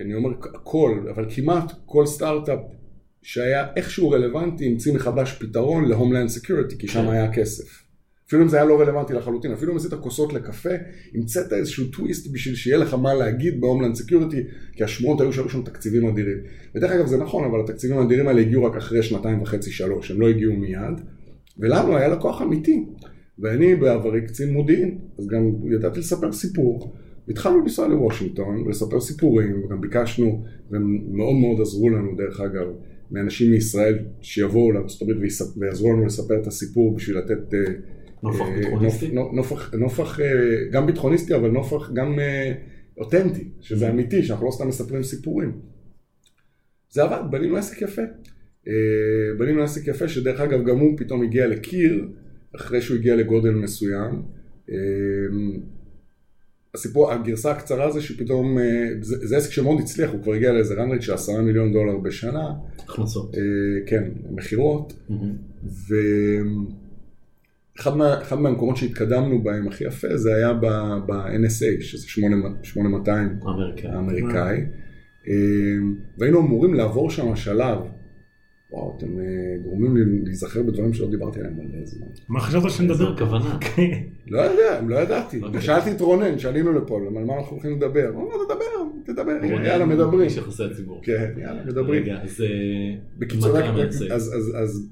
אני 0.00 0.14
אומר 0.14 0.30
הכל, 0.54 1.06
אבל 1.14 1.26
כמעט 1.34 1.72
כל 1.86 2.06
סטארט-אפ 2.06 2.58
שהיה 3.22 3.66
איכשהו 3.76 4.10
רלוונטי, 4.10 4.66
המציא 4.66 4.94
מחדש 4.94 5.32
פתרון 5.32 5.84
ל 5.88 5.92
homeland 5.92 6.28
security, 6.28 6.78
כי 6.78 6.88
שם 6.88 7.08
היה 7.08 7.32
כסף. 7.32 7.82
אפילו 8.26 8.42
אם 8.42 8.48
זה 8.48 8.56
היה 8.56 8.66
לא 8.66 8.80
רלוונטי 8.80 9.12
לחלוטין, 9.12 9.52
אפילו 9.52 9.72
אם 9.72 9.76
עשית 9.76 9.94
כוסות 9.94 10.32
לקפה, 10.32 10.70
המצאת 11.14 11.52
איזשהו 11.52 11.86
טוויסט 11.86 12.32
בשביל 12.32 12.54
שיהיה 12.54 12.76
לך 12.76 12.94
מה 12.94 13.14
להגיד 13.14 13.60
ב 13.60 13.64
homeland 13.64 13.94
security, 13.94 14.42
כי 14.72 14.84
השמועות 14.84 15.20
היו 15.20 15.32
שהיו 15.32 15.48
שם 15.48 15.62
תקציבים 15.62 16.06
אדירים. 16.06 16.38
ודרך 16.74 16.90
אגב 16.90 17.06
זה 17.06 17.16
נכון, 17.16 17.44
אבל 17.44 17.60
התקציבים 17.60 17.98
האדירים 17.98 18.28
האלה 18.28 18.40
הגיעו 18.40 18.64
רק 18.64 18.76
אחרי 18.76 19.02
שנתיים 19.02 19.42
וחצי, 19.42 19.70
שלוש, 19.70 20.10
הם 20.10 20.20
לא 20.20 20.28
הגיעו 20.28 20.56
מיד, 20.56 21.00
ולנו 21.58 21.96
היה 21.96 22.08
לקוח 22.08 22.42
אמיתי. 22.42 22.84
ואני 23.38 23.74
בעברי 23.74 24.26
קצין 24.26 24.52
מודיעין, 24.52 24.98
אז 25.18 25.26
גם 25.26 25.52
ידעתי 25.72 26.00
לספר 26.00 26.32
סיפור. 26.32 26.92
התחלנו 27.28 27.60
לנסוע 27.60 27.88
לוושינגטון 27.88 28.62
ולספר 28.62 29.00
סיפורים, 29.00 29.64
וגם 29.64 29.80
ביקשנו, 29.80 30.44
והם 30.70 30.98
מאוד 31.12 31.34
מאוד 31.34 31.60
עזרו 31.60 31.90
לנו 31.90 32.16
דרך 32.16 32.40
אגב, 32.40 32.66
מאנשים 33.10 33.50
מישראל 33.50 33.98
שיבואו 34.20 34.72
ויספ- 35.20 35.58
ויעזרו 35.58 35.92
לנו 35.92 36.06
לספר 36.06 36.40
את 36.42 36.46
הסיפור 36.46 36.96
בשביל 36.96 37.18
לתת... 37.18 37.54
נופח 38.22 38.40
אה, 38.40 38.56
ביטחוניסטי? 38.56 39.06
נופ- 39.12 39.32
נופח, 39.34 39.74
נופח 39.74 40.20
אה, 40.20 40.26
גם 40.72 40.86
ביטחוניסטי, 40.86 41.34
אבל 41.34 41.50
נופח 41.50 41.90
גם 41.92 42.18
אה, 42.18 42.52
אותנטי, 42.98 43.48
שזה 43.60 43.90
אמיתי, 43.90 44.22
שאנחנו 44.22 44.46
לא 44.46 44.50
סתם 44.50 44.68
מספרים 44.68 45.02
סיפורים. 45.02 45.52
זה 46.90 47.02
עבד, 47.02 47.30
בנינו 47.30 47.56
עסק 47.56 47.82
יפה. 47.82 48.02
בנינו 49.38 49.62
עסק 49.62 49.86
יפה, 49.88 50.08
שדרך 50.08 50.40
אגב 50.40 50.64
גם 50.64 50.78
הוא 50.78 50.98
פתאום 50.98 51.22
הגיע 51.22 51.46
לקיר, 51.46 52.08
אחרי 52.56 52.82
שהוא 52.82 52.96
הגיע 52.96 53.16
לגודל 53.16 53.50
מסוים. 53.50 54.22
הסיפור, 56.74 57.12
הגרסה 57.12 57.50
הקצרה 57.50 57.90
זה 57.90 58.00
שפתאום, 58.02 58.58
זה, 59.00 59.26
זה 59.26 59.36
עסק 59.36 59.52
שמאוד 59.52 59.80
הצליח, 59.80 60.10
הוא 60.10 60.22
כבר 60.22 60.32
הגיע 60.32 60.52
לאיזה 60.52 60.74
רנרייט 60.74 61.02
של 61.02 61.12
עשרה 61.12 61.40
מיליון 61.42 61.72
דולר 61.72 61.96
בשנה, 61.96 62.50
הכנסות. 62.78 63.36
כן, 63.86 64.04
מכירות, 64.30 64.92
מהמם. 65.08 66.66
ואחד 67.76 67.96
מה, 67.96 68.22
אחד 68.22 68.38
מהמקומות 68.38 68.76
שהתקדמנו 68.76 69.42
בהם 69.42 69.68
הכי 69.68 69.84
יפה 69.84 70.16
זה 70.16 70.34
היה 70.34 70.52
ב- 70.52 70.98
ב-NSA, 71.06 71.82
שזה 71.82 72.08
8200 72.62 73.38
אמריקאי. 73.42 73.90
האמריקאי, 73.90 74.60
אה, 75.28 75.34
והיינו 76.18 76.40
אמורים 76.40 76.74
לעבור 76.74 77.10
שם 77.10 77.36
שלב, 77.36 77.78
וואו, 78.72 78.94
אתם 78.98 79.20
אה, 79.20 79.24
גורמים 79.64 79.96
לי 79.96 80.02
להיזכר 80.24 80.62
בדברים 80.62 80.92
שלא 80.92 81.10
דיברתי 81.10 81.38
עליהם 81.38 81.54
מלא 81.56 81.84
זמן. 81.84 82.06
מה 82.28 82.40
חשבת 82.40 82.70
שנדבר? 82.70 83.12
הכוונה. 83.12 83.58
כן. 83.74 84.00
לא 84.26 84.40
יודע, 84.40 84.80
לא 84.86 84.96
ידעתי. 84.96 85.42
אוקיי. 85.42 85.58
ושאלתי 85.58 85.90
את 85.90 86.00
רונן, 86.00 86.38
שעלינו 86.38 86.72
לפה, 86.72 86.96
על 86.96 87.24
מה 87.24 87.38
אנחנו 87.38 87.52
הולכים 87.52 87.76
לדבר? 87.76 88.10
הוא 88.14 88.22
אמר, 88.22 88.44
תדבר, 88.44 88.64
תדבר, 89.04 89.64
יאללה, 89.64 89.84
מדברים. 89.84 90.20
איש 90.20 90.36
יחסי 90.36 90.64
הציבור. 90.64 91.00
כן, 91.02 91.30
יאללה, 91.36 91.64
מדברים. 91.64 92.02
רגע, 92.02 92.18
אז 92.22 92.40
אה, 92.40 92.46
בקיצור? 93.18 93.58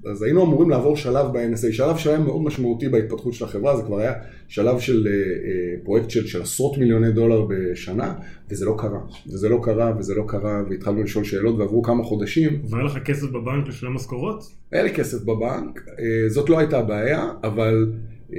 אז, 0.06 0.22
היינו 0.22 0.44
אמורים 0.44 0.70
לעבור 0.70 0.96
שלב 0.96 1.26
ב-NSA, 1.32 1.72
שלב 1.72 1.96
שהיה 1.96 2.18
מאוד 2.18 2.42
משמעותי 2.42 2.88
בהתפתחות 2.88 3.34
של 3.34 3.44
החברה, 3.44 3.76
זה 3.76 3.82
כבר 3.82 3.98
היה 3.98 4.12
שלב 4.48 4.78
של 4.78 5.06
אה, 5.06 5.12
פרויקט 5.84 6.10
של 6.10 6.42
עשרות 6.42 6.78
מיליוני 6.78 7.12
דולר 7.12 7.46
בשנה, 7.48 8.14
וזה 8.50 8.64
לא 8.64 8.74
קרה. 8.78 9.00
וזה 9.26 9.48
לא 9.48 9.60
קרה, 9.62 9.92
וזה 9.98 10.14
לא 10.14 10.24
קרה, 10.28 10.62
והתחלנו 10.70 11.02
לשאול 11.02 11.24
שאלות, 11.24 11.58
ועברו 11.58 11.82
כמה 11.82 12.04
חודשים. 12.04 12.62
והיה 12.70 12.84
לך 12.84 12.98
כסף 13.04 13.28
בבנק 13.28 13.68
לשלם 13.68 13.94
משכורות? 13.94 14.44
היה 14.72 14.82
לי 14.82 14.94
כסף 14.94 15.22
בבנק, 15.22 15.80
אה, 15.88 16.28
זאת 16.28 16.50
לא 16.50 16.58
הייתה 16.58 16.78
הבעיה, 16.78 17.32
אבל 17.44 17.92
אה, 18.32 18.38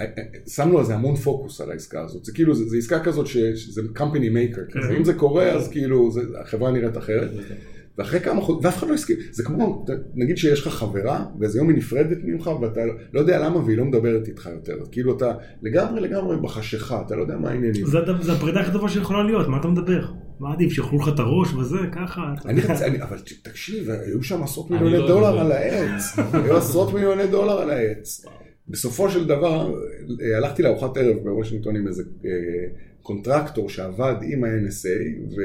אה, 0.00 0.22
שמנו 0.46 0.78
על 0.78 0.84
זה 0.84 0.94
המון 0.94 1.16
פוקוס 1.16 1.60
על 1.60 1.70
העסקה 1.70 2.00
הזאת. 2.00 2.24
זה 2.24 2.32
כאילו, 2.32 2.54
זה, 2.54 2.68
זה 2.68 2.76
עסקה 2.76 3.00
כזאת 3.00 3.26
שזה 3.26 3.82
company 3.96 4.56
maker, 4.56 4.72
כזה. 4.72 4.96
אם 4.96 5.04
זה 5.04 5.14
קורה 5.14 5.52
אז 5.52 5.68
כאילו, 5.68 6.10
זה, 6.10 6.20
החברה 6.40 6.70
נראית 6.70 6.96
אחרת. 6.96 7.30
ואחרי 7.98 8.20
כמה 8.20 8.40
חודשים, 8.40 8.64
ואף 8.64 8.78
אחד 8.78 8.88
לא 8.88 8.94
הסכים, 8.94 9.16
זה 9.32 9.44
כמו, 9.44 9.86
נגיד 10.14 10.38
שיש 10.38 10.66
לך 10.66 10.74
חברה, 10.74 11.24
ואיזה 11.40 11.58
יום 11.58 11.68
היא 11.68 11.76
נפרדת 11.76 12.18
ממך, 12.24 12.50
ואתה 12.60 12.80
לא 13.12 13.20
יודע 13.20 13.38
למה, 13.38 13.56
והיא 13.56 13.78
לא 13.78 13.84
מדברת 13.84 14.28
איתך 14.28 14.48
יותר. 14.52 14.76
כאילו 14.92 15.16
אתה 15.16 15.32
לגמרי 15.62 16.00
לגמרי 16.00 16.36
בחשיכה, 16.36 17.02
אתה 17.06 17.16
לא 17.16 17.22
יודע 17.22 17.36
מה 17.36 17.50
העניינים. 17.50 17.86
זה 17.86 17.98
זה 18.20 18.32
הפרידה 18.32 18.60
הכי 18.60 18.72
טובה 18.72 18.88
שיכולה 18.88 19.22
להיות, 19.22 19.48
מה 19.48 19.60
אתה 19.60 19.68
מדבר? 19.68 20.06
מה 20.40 20.52
עדיף, 20.52 20.72
שיאכלו 20.72 20.98
לך 20.98 21.08
את 21.14 21.18
הראש 21.18 21.54
וזה, 21.54 21.78
ככה? 21.92 22.34
אני. 22.44 22.60
אני, 22.84 23.02
אבל 23.02 23.16
תקשיב, 23.42 23.90
היו 23.90 24.22
שם 24.22 24.42
עשרות 24.42 24.70
מיליוני 24.70 24.98
לא 24.98 25.08
דולר. 25.08 25.40
על 25.40 25.52
העץ. 25.52 26.16
היו 26.32 26.56
עשרות 26.56 26.94
מיליוני 26.94 27.26
דולר 27.26 27.60
על 27.60 27.70
העץ. 27.70 28.26
בסופו 28.68 29.10
של 29.10 29.26
דבר, 29.26 29.74
הלכתי 30.36 30.62
לארוחת 30.62 30.96
ערב 30.96 31.16
בוושינגטון 31.24 31.76
עם 31.76 31.88
איזה 31.88 32.02
אה, 32.24 32.30
קונטרקטור 33.02 33.68
שעבד 33.68 34.14
עם 34.22 34.44
ה-NSA, 34.44 35.36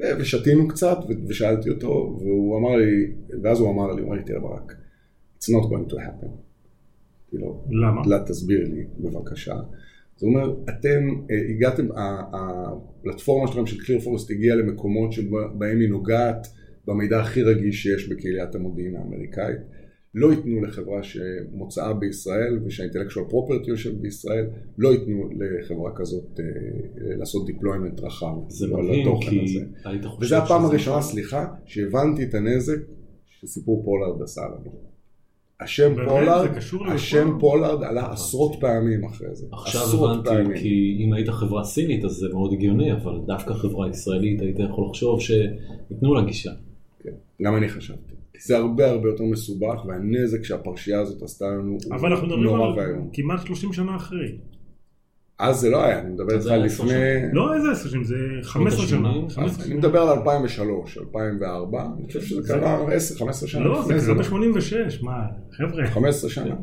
ושתינו 0.00 0.68
קצת, 0.68 0.96
ושאלתי 1.28 1.70
אותו, 1.70 2.18
והוא 2.20 2.58
אמר 2.58 2.76
לי, 2.76 3.12
ואז 3.42 3.60
הוא 3.60 3.70
אמר 3.70 3.92
לי, 3.92 4.02
הוא 4.02 4.08
אמר 4.08 4.16
לי, 4.16 4.24
תראה 4.24 4.40
ברק, 4.40 4.72
it's 5.38 5.44
not 5.44 5.66
going 5.66 5.92
to 5.92 5.96
happen. 5.96 6.28
כאילו, 7.28 7.64
למה? 7.70 8.02
לא, 8.06 8.18
תסביר 8.26 8.68
לי, 8.68 8.84
בבקשה. 8.98 9.54
זאת 10.16 10.22
אומרת, 10.22 10.50
אתם 10.68 11.08
אה, 11.30 11.36
הגעתם, 11.50 11.86
הפלטפורמה 12.32 13.48
שלכם 13.48 13.66
של 13.66 13.84
קליר 13.84 14.00
פורסט 14.00 14.30
הגיעה 14.30 14.56
למקומות 14.56 15.12
שבהם 15.12 15.80
היא 15.80 15.88
נוגעת 15.88 16.46
במידע 16.86 17.20
הכי 17.20 17.42
רגיש 17.42 17.82
שיש 17.82 18.08
בקהיליית 18.08 18.54
המודיעין 18.54 18.96
האמריקאית. 18.96 19.60
לא 20.18 20.32
ייתנו 20.32 20.64
לחברה 20.64 21.02
שמוצאה 21.02 21.92
בישראל 21.94 22.58
ושהאינטלקטואל 22.64 23.26
פרופרטי 23.28 23.70
יושב 23.70 24.00
בישראל, 24.00 24.46
לא 24.78 24.88
ייתנו 24.92 25.28
לחברה 25.38 25.90
כזאת 25.96 26.40
אה, 26.40 26.44
לעשות 27.18 27.48
deployment 27.48 28.02
רחב. 28.02 28.34
זה 28.48 28.66
על 28.66 28.82
מדהים, 28.82 29.20
כי 29.20 29.40
הזה. 29.44 29.60
היית 29.84 30.04
חושב 30.04 30.22
וזו 30.22 30.36
הפעם 30.36 30.60
שזה- 30.62 30.70
הראשונה, 30.70 31.02
סליחה, 31.02 31.46
שהבנתי 31.66 32.24
את 32.24 32.34
הנזק 32.34 32.78
שסיפור 33.40 33.82
פולארד 33.84 34.22
עשה 34.22 34.40
לנו. 34.40 34.70
השם? 35.60 35.94
פולארד, 36.08 36.48
השם? 36.94 37.28
פולארד 37.40 37.82
עלה 37.82 38.12
עשרות 38.12 38.56
פעמים 38.60 39.04
אחרי 39.04 39.28
זה. 39.32 39.46
עכשיו 39.52 39.82
הבנתי. 40.04 40.60
כי 40.60 40.96
אם 41.00 41.12
היית 41.12 41.28
חברה 41.28 41.64
סינית 41.64 42.04
אז 42.04 42.10
זה 42.10 42.28
מאוד 42.32 42.52
הגיוני, 42.52 42.92
אבל 42.92 43.18
דווקא 43.26 43.54
חברה 43.54 43.90
ישראלית 43.90 44.40
היית 44.40 44.56
יכול 44.58 44.86
לחשוב 44.88 45.20
שייתנו 45.20 46.14
לה 46.14 46.22
גישה. 46.24 46.52
כן, 47.02 47.10
גם 47.42 47.56
אני 47.56 47.68
חשבתי. 47.68 48.15
זה 48.40 48.56
הרבה 48.56 48.90
הרבה 48.90 49.08
יותר 49.08 49.24
מסובך, 49.24 49.84
והנזק 49.88 50.44
שהפרשייה 50.44 51.00
הזאת 51.00 51.22
עשתה 51.22 51.44
לנו 51.46 51.78
אבל 51.90 52.12
אנחנו 52.12 52.26
מדברים 52.26 52.44
נורא 52.44 52.66
על 52.72 52.78
ואיום. 52.78 53.10
כמעט 53.12 53.46
30 53.46 53.72
שנה 53.72 53.96
אחרי. 53.96 54.32
אז 55.38 55.56
זה 55.60 55.70
לא 55.70 55.84
היה, 55.84 56.00
אני 56.00 56.10
מדבר 56.10 56.34
איתך 56.34 56.46
לפני... 56.64 56.92
לא 57.32 57.54
איזה 57.54 57.70
עשר 57.72 57.88
שנים, 57.88 58.04
זה 58.04 58.16
15 58.42 58.86
שנה. 58.86 59.08
השמונים, 59.08 59.28
15 59.30 59.44
אז 59.64 59.70
אני. 59.70 59.78
מדבר 59.78 60.00
על 60.02 60.18
2003, 60.18 60.98
2004, 60.98 61.86
אני 61.98 62.06
חושב 62.06 62.20
שזה 62.22 62.42
זה- 62.42 62.54
קרה 62.54 62.86
10-15 62.86 63.46
שנה 63.46 63.64
לא, 63.64 63.82
זה 63.82 63.88
קרה 63.88 64.00
זה. 64.00 64.14
ב-86, 64.14 65.04
מה, 65.04 65.12
חבר'ה. 65.52 65.86
15 65.86 66.30
שנה. 66.30 66.54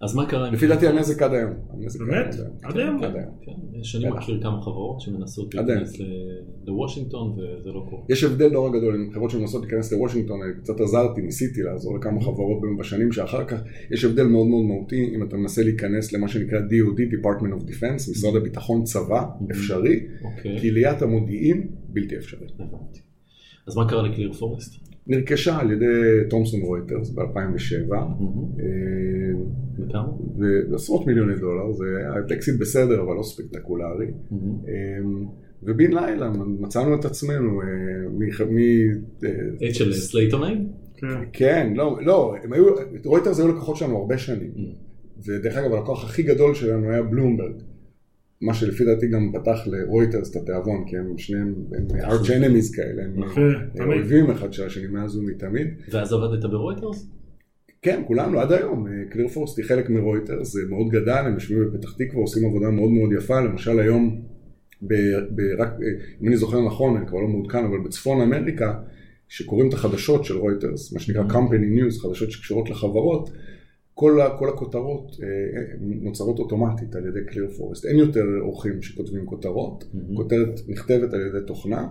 אז 0.00 0.14
מה 0.14 0.26
קרה. 0.26 0.50
לפי 0.50 0.66
דעתי 0.66 0.86
הנזק 0.88 1.22
עד 1.22 1.34
היום. 1.34 1.52
באמת? 1.98 2.34
עד 2.34 2.40
היום. 2.40 2.56
עד 2.62 2.76
היום? 2.76 3.04
עד 3.04 3.16
היום. 3.16 3.34
כן, 3.42 3.82
שאני 3.82 4.10
בטח. 4.10 4.16
מכיר 4.16 4.40
כמה 4.42 4.62
חברות 4.62 5.00
שמנסות. 5.00 5.54
להיכנס 5.54 5.92
לוושינגטון 6.64 7.30
וזה 7.30 7.70
לא 7.70 7.86
קורה. 7.90 8.02
יש 8.08 8.24
הבדל 8.24 8.48
נורא 8.48 8.70
גדול 8.70 8.94
עם 8.94 9.12
חברות 9.12 9.30
שמנסות 9.30 9.62
להיכנס 9.62 9.92
לוושינגטון, 9.92 10.42
אני 10.42 10.52
קצת 10.62 10.80
עזרתי, 10.80 11.20
ניסיתי 11.22 11.62
לעזור 11.62 11.98
לכמה 11.98 12.20
חברות 12.20 12.58
בשנים 12.78 13.12
שאחר 13.12 13.44
כך, 13.44 13.60
יש 13.90 14.04
הבדל 14.04 14.26
מאוד 14.26 14.46
מאוד 14.46 14.64
מהותי 14.64 15.12
אם 15.14 15.22
אתה 15.22 15.36
מנסה 15.36 15.62
להיכנס 15.62 16.12
למה 16.12 16.28
שנקרא 16.28 16.58
DOD, 16.58 17.00
Department 17.14 17.60
of 17.60 17.70
Defense, 17.70 18.10
משרד 18.10 18.36
הביטחון 18.36 18.84
צבא, 18.84 19.24
אפשרי, 19.50 20.00
אוקיי, 20.24 20.58
קהיליית 20.60 21.02
המודיעין, 21.02 21.68
בלתי 21.88 22.16
אפשרי. 22.16 22.46
הבנתי. 22.58 23.09
אז 23.70 23.76
מה 23.76 23.88
קרה 23.88 24.02
ל 24.02 24.32
ClearForest? 24.32 24.74
נרכשה 25.06 25.58
על 25.58 25.72
ידי 25.72 25.84
Thomson 26.30 26.60
Reuters 26.60 27.10
ב-2007, 27.10 27.94
וכמה? 29.78 30.08
ועשרות 30.70 31.06
מיליוני 31.06 31.34
דולר, 31.34 31.72
זה 31.72 31.84
היה 31.98 32.36
אקזיט 32.36 32.60
בסדר 32.60 33.00
אבל 33.00 33.16
לא 33.16 33.22
ספקטקולרי. 33.22 34.06
מהמם. 34.30 34.58
אמ, 34.68 35.26
ובן 35.62 35.92
לילה 35.92 36.30
מצאנו 36.60 36.94
את 36.94 37.04
עצמנו, 37.04 37.62
אה, 37.62 37.66
מ-. 38.10 38.60
אה, 39.24 39.68
את 39.68 39.74
של 39.74 39.92
סלייטונאים? 39.92 40.68
כן. 40.96 41.06
כן, 41.32 41.72
לא, 41.76 41.98
לא, 42.02 42.34
הם 42.42 42.52
היו, 42.52 42.64
רויטרס 43.04 43.40
היו 43.40 43.48
לקוחות 43.48 43.76
שלנו 43.76 43.96
הרבה 43.96 44.18
שנים. 44.18 44.50
ודרך 45.26 45.56
אגב, 45.56 45.72
הלקוח 45.72 46.04
הכי 46.04 46.22
גדול 46.22 46.54
שלנו 46.54 46.90
היה 46.90 47.02
בלומברג. 47.02 47.52
מה 48.40 48.54
שלפי 48.54 48.84
דעתי 48.84 49.06
גם 49.06 49.32
פתח 49.32 49.58
לרויטרס 49.66 50.30
את 50.30 50.36
התיאבון, 50.36 50.84
כי 50.86 50.96
הם 50.96 51.18
שניהם, 51.18 51.54
הם 51.72 51.86
arch 52.00 52.26
enemies 52.26 52.76
כאלה, 52.76 53.02
הם 53.02 53.22
יפה, 53.22 53.40
אה. 53.80 53.84
אויבים 53.84 54.30
אחד 54.30 54.52
של 54.52 54.66
השני 54.66 54.86
מאז 54.86 55.16
ומתמיד. 55.16 55.68
ואז 55.90 56.12
עבדת 56.12 56.44
ברויטרס? 56.44 57.06
כן, 57.82 58.02
כולנו 58.06 58.40
עד 58.40 58.52
היום, 58.52 58.86
קליר 59.10 59.28
פורסט 59.28 59.58
היא 59.58 59.66
חלק 59.66 59.90
מרויטרס, 59.90 60.52
זה 60.52 60.60
מאוד 60.68 60.88
גדל, 60.88 61.22
הם 61.26 61.34
יושבים 61.34 61.58
בפתח 61.64 61.92
תקווה, 61.92 62.22
עושים 62.22 62.48
עבודה 62.48 62.70
מאוד 62.70 62.90
מאוד 62.90 63.12
יפה, 63.12 63.40
למשל 63.40 63.80
היום, 63.80 64.22
ב, 64.82 64.94
ב, 65.34 65.40
רק, 65.58 65.68
אם 66.22 66.28
אני 66.28 66.36
זוכר 66.36 66.66
נכון, 66.66 66.96
אני 66.96 67.06
כבר 67.06 67.18
לא 67.18 67.28
מעודכן, 67.28 67.64
אבל 67.64 67.78
בצפון 67.84 68.20
אמריקה, 68.20 68.74
שקוראים 69.28 69.68
את 69.68 69.74
החדשות 69.74 70.24
של 70.24 70.36
רויטרס, 70.36 70.92
מה 70.92 71.00
שנקרא 71.00 71.22
company 71.28 71.78
news, 71.78 72.02
חדשות 72.02 72.30
שקשורות 72.30 72.70
לחברות, 72.70 73.30
כל, 74.00 74.18
כל 74.38 74.48
הכותרות 74.48 75.16
אה, 75.22 75.26
נוצרות 75.80 76.38
אוטומטית 76.38 76.94
על 76.96 77.06
ידי 77.06 77.18
ClearForest. 77.26 77.86
אין 77.86 77.96
יותר 77.96 78.24
עורכים 78.40 78.82
שכותבים 78.82 79.26
כותרות, 79.26 79.84
Mhm. 79.94 80.16
כותרת 80.16 80.60
נכתבת 80.68 81.14
על 81.14 81.20
ידי 81.20 81.46
תוכנה, 81.46 81.88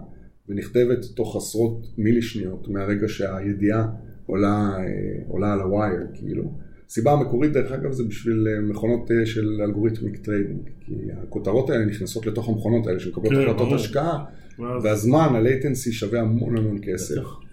ונכתבת 0.50 1.06
תוך 1.16 1.36
עשרות 1.36 1.88
מילי 1.98 2.22
שניות 2.22 2.68
מהרגע 2.68 3.08
שהידיעה 3.08 3.88
עולה, 4.26 4.76
אה, 4.80 4.84
עולה 5.28 5.54
על 5.54 5.60
ה 5.62 5.69
wire, 5.69 6.08
כאילו. 6.14 6.44
הסיבה 6.88 7.12
המקורית, 7.12 7.52
דרך 7.54 7.72
אגב, 7.72 7.92
זה 7.92 8.04
בשביל 8.04 8.48
אה, 8.48 8.62
מכונות 8.62 9.00
של 9.26 9.62
algorithmic 9.62 10.18
trading, 10.18 10.70
כי 10.80 10.94
הכותרות 11.24 11.70
האלה 11.70 11.86
נכנסות 11.86 12.26
לתוך 12.26 12.50
המכונות 12.50 12.88
האלה 12.88 13.00
שמקבלות 13.00 13.34
כן, 13.34 13.40
החלטות. 13.50 13.74
השקעה, 13.74 14.26
ואז- 14.60 14.86
והזמן, 14.86 15.28
ה-latency 15.36 15.92
שווה 15.92 16.20
המון 16.22 16.58
המון 16.58 16.78
כסף. 16.82 17.16
בטח. 17.18 17.49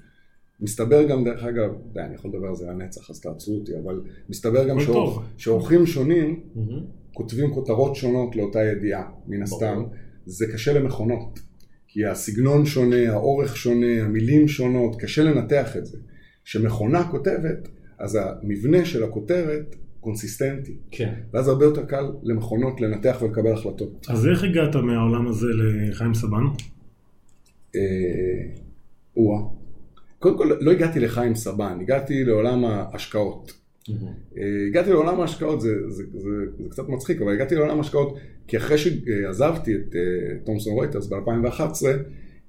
מסתבר 0.61 1.09
גם, 1.09 1.25
דרך 1.25 1.45
אגב, 1.45 1.71
די, 1.93 2.01
אני 2.01 2.15
יכול 2.15 2.31
לדבר 2.31 2.49
על 2.49 2.55
זה 2.55 2.67
לנצח, 2.67 3.11
אז 3.11 3.21
תעצרו 3.21 3.55
אותי, 3.55 3.73
אבל 3.85 4.01
מסתבר 4.29 4.69
גם. 4.69 4.77
שעורכים 5.37 5.87
שונים. 5.87 6.41
כותבים 7.13 7.51
כותרות 7.51 7.97
שונות 7.97 8.37
לאותה 8.37 8.65
ידיעה, 8.65 9.11
מן 9.27 9.43
הסתם. 9.43 9.75
ברור. 9.75 9.89
זה 10.27 10.47
קשה 10.53 10.73
למכונות, 10.73 11.41
כי 11.89 12.05
הסגנון 12.05 12.67
שונה, 12.67 13.13
האורך 13.13 13.57
שונה, 13.57 14.03
המילים 14.03 14.49
שונות, 14.49 14.97
קשה 15.01 15.23
לנתח 15.23 15.77
את 15.77 15.87
זה. 15.87 15.99
כשמכונה 16.45 17.09
כותבת, 17.11 17.69
אז 17.99 18.19
המבנה 18.23 18.85
של 18.85 19.05
הכותרת 19.05 19.77
קונסיסטנטי, 20.01 20.77
כן. 20.91 21.15
ואז 21.33 21.49
הרבה 21.49 21.65
יותר 21.65 21.85
קל 21.85 22.05
למכונות 22.23 22.81
לנתח 22.81 23.19
ולקבל 23.23 23.53
החלטות. 23.53 24.07
אז 24.09 24.27
איך 24.27 24.45
הגעת 24.45 24.77
מהעולם 24.77 25.29
הזה 25.29 25.47
לחיים 25.57 26.15
סבן? 26.15 26.45
אה, 27.75 27.81
או-אה. 29.17 29.56
קודם 30.19 30.39
כל, 30.39 30.51
לא 30.61 30.71
הגעתי 30.71 31.01
לחיים 31.01 31.35
סבן, 31.35 31.79
הגעתי 31.81 32.25
לעולם 32.25 32.65
ההשקעות. 32.65 33.53
אה, 34.39 34.43
הגעתי 34.69 34.91
לעולם 34.91 35.21
ההשקעות, 35.21 35.61
זה, 35.61 35.91
זה, 35.91 36.03
זה, 36.15 36.29
זה 36.59 36.69
קצת 36.71 36.89
מצחיק, 36.89 37.23
אבל 37.23 37.33
הגעתי 37.33 37.55
לעולם 37.55 37.79
ההשקעות 37.79 38.17
כי 38.49 38.57
אחרי 38.57 38.79
שעזבתי 38.79 39.75
את 39.75 39.97
אה, 39.97 40.39
תומסון 40.45 40.73
רויטרס 40.73 41.07
ב-2011, 41.07 41.87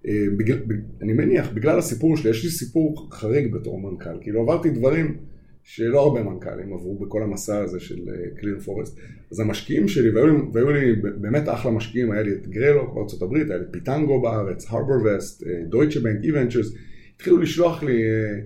אה, 0.08 0.26
בגלל, 0.38 0.58
אני 1.02 1.14
מניח, 1.14 1.52
בגלל 1.54 1.80
הסיפור 1.80 2.18
שלי, 2.18 2.30
יש 2.30 2.44
לי 2.44 2.50
סיפור 2.50 3.08
חריג 3.12 3.54
בתור 3.54 3.80
מנכ"ל, 3.80 4.22
כאילו 4.22 4.42
עברתי 4.42 4.70
דברים 4.70 5.18
שלא 5.64 6.00
הרבה 6.00 6.24
מנכ"לים 6.24 6.74
עברו 6.74 7.00
בכל 7.00 7.24
המסע 7.24 7.58
הזה 7.58 7.80
של 7.80 8.00
קליר 8.40 8.60
פורסט, 8.60 8.98
אז 9.32 9.40
המשקיעים 9.40 9.88
שלי, 9.88 10.10
והיו 10.10 10.28
לי, 10.28 10.34
והיו 10.54 10.70
לי 10.70 10.96
באמת 10.96 11.50
אחלה 11.50 11.72
משקיעים, 11.72 12.12
היה 12.12 12.22
לי 12.22 12.32
את 12.32 12.48
גרלוק 12.48 12.94
בארצות 12.96 13.22
הברית, 13.22 13.50
היה 13.50 13.60
לי 13.60 13.66
פיטנגו 13.72 14.22
בארץ, 14.22 14.66
הרבר 14.70 15.16
וסט, 15.18 15.44
דויטשה 15.70 16.00
בנק, 16.00 16.24
אי-ונצ'רס, 16.24 16.74
התחילו 17.18 17.38
לשלוח 17.38 17.84
לי 17.84 18.04
אה, 18.04 18.40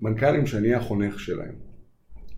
מנכ"לים 0.00 0.46
שאני 0.46 0.66
אהיה 0.66 0.78
החונך 0.78 1.20
שלהם. 1.20 1.54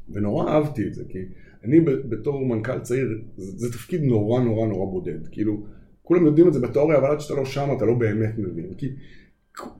ונורא 0.08 0.50
אהבתי 0.50 0.86
את 0.86 0.94
זה, 0.94 1.04
כי 1.08 1.18
אני 1.64 1.80
בתור 1.80 2.46
מנכ"ל 2.46 2.78
צעיר, 2.78 3.08
זה, 3.36 3.52
זה 3.56 3.72
תפקיד 3.72 4.02
נורא 4.02 4.40
נורא 4.40 4.66
נורא 4.66 4.90
בודד. 4.90 5.28
כאילו, 5.30 5.66
כולם 6.02 6.26
יודעים 6.26 6.48
את 6.48 6.52
זה 6.52 6.60
בתיאוריה, 6.60 6.98
אבל 6.98 7.10
עד 7.10 7.20
שאתה 7.20 7.34
לא 7.34 7.44
שם 7.44 7.68
אתה 7.76 7.84
לא 7.84 7.94
באמת 7.94 8.38
מבין. 8.38 8.74
כי, 8.78 8.90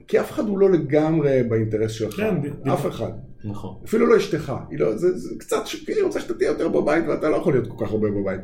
כי 0.09 0.21
אף 0.21 0.31
אחד 0.31 0.43
הוא 0.43 0.59
לא 0.59 0.71
לגמרי 0.71 1.43
באינטרס 1.49 1.93
שלך. 1.93 2.15
כן, 2.15 2.35
אף 2.73 2.87
אחד. 2.87 3.11
נכון. 3.45 3.75
אפילו 3.85 4.07
לא 4.07 4.17
אשתך. 4.17 4.53
היא 4.71 4.79
לא, 4.79 4.97
זה, 4.97 5.19
זה 5.19 5.35
קצת, 5.39 5.63
היא 5.89 6.03
רוצה 6.03 6.21
שאתה 6.21 6.35
תהיה 6.35 6.49
יותר 6.49 6.69
בבית 6.69 7.05
ואתה 7.09 7.29
לא 7.29 7.37
יכול 7.37 7.53
להיות 7.53 7.67
כל 7.67 7.87
כך 7.87 7.93
הרבה 7.93 8.09
בבית. 8.11 8.41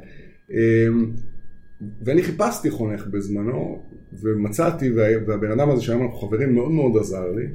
ואני 2.03 2.23
חיפשתי 2.23 2.71
חונך 2.71 3.07
בזמנו, 3.07 3.83
ומצאתי, 4.21 4.91
וה- 4.91 5.09
והבן 5.27 5.51
אדם 5.51 5.71
הזה 5.71 5.83
שהיום 5.83 6.03
אנחנו 6.03 6.17
חברים 6.19 6.55
מאוד 6.55 6.71
מאוד 6.71 6.93
עזר 7.01 7.31
לי, 7.31 7.47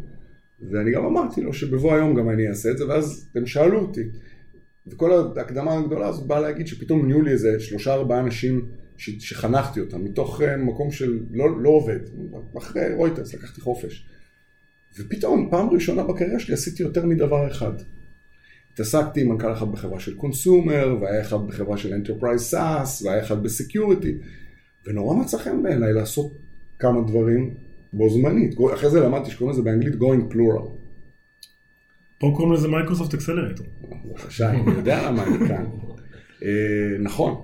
ואני 0.71 0.91
גם 0.91 1.05
אמרתי 1.05 1.41
לו 1.41 1.53
שבבוא 1.53 1.93
היום 1.93 2.15
גם 2.15 2.29
אני 2.29 2.47
אעשה 2.47 2.71
את 2.71 2.77
זה, 2.77 2.87
ואז 2.87 3.27
הם 3.35 3.45
שאלו 3.45 3.79
אותי. 3.79 4.03
וכל 4.87 5.11
ההקדמה 5.37 5.77
הגדולה 5.77 6.07
הזאת 6.07 6.27
באה 6.27 6.39
להגיד 6.39 6.67
שפתאום 6.67 7.05
נהיו 7.07 7.21
לי 7.21 7.31
איזה 7.31 7.59
שלושה 7.59 7.93
ארבעה 7.93 8.19
אנשים 8.19 8.65
ש- 8.97 9.29
שחנכתי 9.29 9.79
אותם, 9.79 10.03
מתוך 10.03 10.41
אה, 10.41 10.57
מקום 10.57 10.91
של 10.91 11.19
לא, 11.31 11.61
לא 11.61 11.69
עובד, 11.69 11.99
אחרי 12.57 12.93
רויטרס 12.93 13.33
לקחתי 13.33 13.61
חופש. 13.61 14.05
ופתאום 14.99 15.47
פעם 15.51 15.69
ראשונה 15.69 16.03
בקריירה 16.03 16.39
שלי 16.39 16.53
עשיתי 16.53 16.83
יותר 16.83 17.05
מדבר 17.05 17.47
אחד. 17.51 17.71
התעסקתי 18.77 19.21
עם 19.21 19.29
מנכ"ל 19.29 19.53
אחד 19.53 19.71
בחברה 19.71 19.99
של 19.99 20.15
consumer, 20.15 20.97
והיה 21.01 21.21
אחד 21.21 21.47
בחברה 21.47 21.77
של 21.77 21.93
enterprise 21.93 22.41
SaaS, 22.41 23.01
והיה 23.01 23.23
אחד 23.23 23.43
ב 23.43 23.51
security, 23.51 24.17
ונורא 24.87 25.15
מצא 25.15 25.37
חן 25.37 25.63
בעיניי 25.63 25.93
לעשות 25.93 26.31
כמה 26.79 27.01
דברים 27.07 27.53
בו 27.93 28.09
זמנית. 28.09 28.55
אחרי 28.73 28.89
זה 28.89 28.99
למדתי 28.99 29.31
שקוראים 29.31 29.53
לזה 29.53 29.61
באנגלית 29.61 29.93
going 29.93 30.33
plural. 30.33 30.67
פה 32.19 32.33
קוראים 32.35 32.53
לזה 32.53 32.67
מייקרוסופט 32.67 33.13
אקסלרטור. 33.13 33.65
שי, 34.29 34.45
אני 34.45 34.71
יודע 34.71 35.09
למה 35.09 35.23
אני 35.23 35.47
כאן. 35.47 35.65
אה, 36.43 36.97
נכון. 36.99 37.41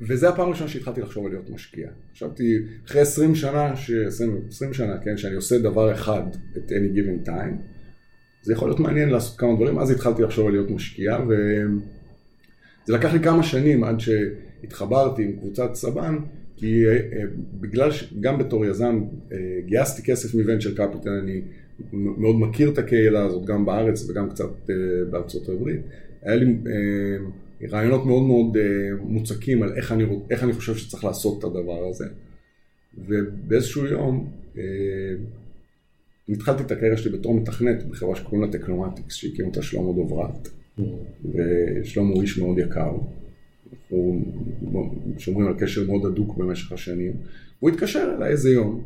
וזה 0.00 0.28
הפעם 0.28 0.46
הראשונה 0.48 0.68
שהתחלתי 0.68 1.00
לחשוב 1.00 1.26
על 1.26 1.32
להיות 1.32 1.50
משקיע. 1.50 1.88
חשבתי, 2.12 2.58
אחרי 2.86 3.00
20 3.00 3.34
שנה, 3.34 3.76
ש... 3.76 3.90
20, 3.90 4.40
20 4.48 4.72
שנה, 4.72 4.98
כן, 5.04 5.16
שאני 5.16 5.34
עושה 5.34 5.58
דבר 5.58 5.92
אחד 5.92 6.22
את 6.56 6.70
any 6.70 6.96
given 6.96 7.28
time, 7.28 7.71
זה 8.42 8.52
יכול 8.52 8.68
להיות 8.68 8.80
מעניין 8.80 9.08
לעשות 9.08 9.38
כמה 9.38 9.56
דברים, 9.56 9.78
אז 9.78 9.90
התחלתי 9.90 10.22
לחשוב 10.22 10.46
על 10.46 10.52
להיות 10.52 10.70
משקיע, 10.70 11.18
וזה 11.28 12.92
לקח 12.92 13.12
לי 13.12 13.20
כמה 13.20 13.42
שנים 13.42 13.84
עד 13.84 14.00
שהתחברתי 14.00 15.24
עם 15.24 15.32
קבוצת 15.32 15.74
סבן, 15.74 16.18
כי 16.56 16.86
אה, 16.86 16.92
אה, 16.92 17.22
בגלל 17.60 17.90
שגם 17.90 18.38
בתור 18.38 18.66
יזם 18.66 19.02
אה, 19.32 19.38
גייסתי 19.66 20.02
כסף 20.02 20.34
מוונצ'ר 20.34 20.70
קפיטל, 20.74 21.10
אני 21.10 21.40
מאוד 21.92 22.36
מכיר 22.40 22.70
את 22.70 22.78
הקהילה 22.78 23.24
הזאת, 23.24 23.44
גם 23.44 23.66
בארץ 23.66 24.10
וגם 24.10 24.30
קצת 24.30 24.70
בארצות 25.10 25.48
הברית. 25.48 25.80
היה 26.22 26.36
לי 26.36 26.56
רעיונות 27.70 28.06
מאוד 28.06 28.22
מאוד 28.22 28.56
מוצקים 29.00 29.62
על 29.62 29.72
איך 29.76 29.92
אני, 29.92 30.04
איך 30.30 30.44
אני 30.44 30.52
חושב 30.52 30.74
שצריך 30.74 31.04
לעשות 31.04 31.38
את 31.38 31.44
הדבר 31.44 31.88
הזה. 31.90 32.06
ובאיזשהו 33.06 33.86
יום 33.86 34.30
התחלתי 36.32 36.62
את 36.62 36.70
הקריירה 36.70 36.96
שלי 36.96 37.18
בתור 37.18 37.34
מתכנת 37.34 37.86
בחברה 37.86 38.16
שקוראים 38.16 38.42
לה 38.42 38.52
טכנומטיקס, 38.52 39.14
שהקים 39.14 39.46
אותה 39.46 39.62
שלמה 39.62 39.92
דוברת. 39.92 40.48
ושלמה 41.24 42.08
הוא 42.08 42.22
איש 42.22 42.38
מאוד 42.38 42.58
יקר. 42.58 42.92
אנחנו 43.72 44.24
שומרים 45.18 45.48
על 45.48 45.54
קשר 45.58 45.86
מאוד 45.86 46.06
הדוק 46.06 46.36
במשך 46.36 46.72
השנים. 46.72 47.12
הוא 47.60 47.70
התקשר 47.70 48.14
אליי 48.16 48.30
איזה 48.30 48.50
יום, 48.50 48.82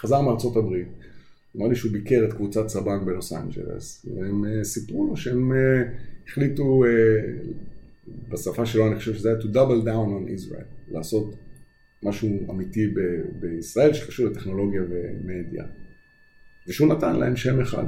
חזר 0.00 0.20
מארצות 0.20 0.56
הברית, 0.56 0.88
אמר 1.56 1.66
לי 1.66 1.76
שהוא 1.76 1.92
ביקר 1.92 2.24
את 2.28 2.32
קבוצת 2.32 2.68
סבן 2.68 3.04
בלוס 3.04 3.32
אנג'לס, 3.32 4.06
והם 4.16 4.44
אה, 4.44 4.64
סיפרו 4.64 5.06
לו 5.06 5.16
שהם 5.16 5.52
אה, 5.52 5.82
החליטו, 6.28 6.84
אה, 6.84 6.90
בשפה 8.28 8.66
שלו 8.66 8.86
אני 8.86 8.96
חושב 8.96 9.14
שזה 9.14 9.28
היה 9.28 9.38
to 9.38 9.44
double 9.44 9.86
down 9.86 10.08
on 10.08 10.38
Israel, 10.38 10.92
לעשות 10.92 11.36
משהו 12.02 12.50
אמיתי 12.50 12.86
בישראל 13.40 13.92
שקשור 13.92 14.26
לטכנולוגיה 14.26 14.82
ומדיה. 14.82 15.64
ושהוא 16.68 16.88
נתן 16.88 17.16
להם 17.16 17.36
שם 17.36 17.60
אחד 17.60 17.86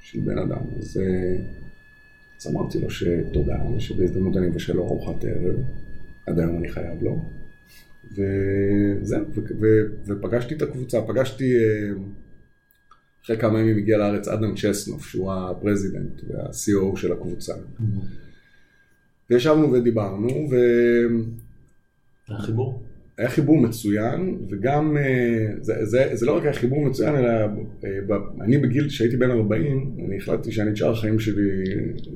של 0.00 0.20
בן 0.20 0.38
אדם, 0.38 0.62
אז, 0.78 0.96
אה, 0.96 1.36
אז 2.40 2.46
אמרתי 2.46 2.78
לו 2.80 2.90
שתודה, 2.90 3.56
ושבהזדמנות 3.76 4.36
אני 4.36 4.46
מבשל 4.46 4.72
לו 4.72 4.84
ארוחת 4.86 5.24
ערב, 5.24 5.56
עד 6.26 6.38
היום 6.38 6.56
אני 6.58 6.68
חייב 6.68 7.02
לו. 7.02 7.22
וזהו, 8.10 9.24
ו- 9.34 9.40
ו- 9.60 10.06
ופגשתי 10.06 10.54
את 10.54 10.62
הקבוצה, 10.62 11.02
פגשתי, 11.02 11.54
אה, 11.56 11.92
אחרי 13.24 13.38
כמה 13.38 13.60
ימים 13.60 13.76
הגיע 13.76 13.98
לארץ 13.98 14.28
אדם 14.28 14.54
צ'סנוף, 14.56 15.06
שהוא 15.06 15.32
ה 15.32 15.41
president 15.41 16.20
וה-COO 16.28 16.96
של 16.96 17.12
הקבוצה. 17.12 17.54
וישבנו 19.30 19.72
ודיברנו, 19.72 20.28
היה 22.28 22.38
חיבור? 22.38 22.82
והיה 23.18 23.30
חיבור 23.30 23.58
מצוין, 23.58 24.38
וגם, 24.50 24.96
אה, 24.96 25.46
זה, 25.60 25.74
זה, 25.86 26.10
זה 26.12 26.26
לא 26.26 26.36
רק 26.36 26.42
היה 26.42 26.52
חיבור 26.52 26.84
מצוין, 26.84 27.14
אלא 27.14 27.28
אה, 27.84 28.16
אני 28.40 28.58
בגיל, 28.58 28.88
כשהייתי 28.88 29.16
בן 29.16 29.30
40, 29.30 29.96
אני 30.06 30.16
החלטתי 30.16 30.52
שאני 30.52 30.70
את 30.70 30.76
שאר 30.76 30.92
החיים 30.92 31.18
שלי 31.18 31.50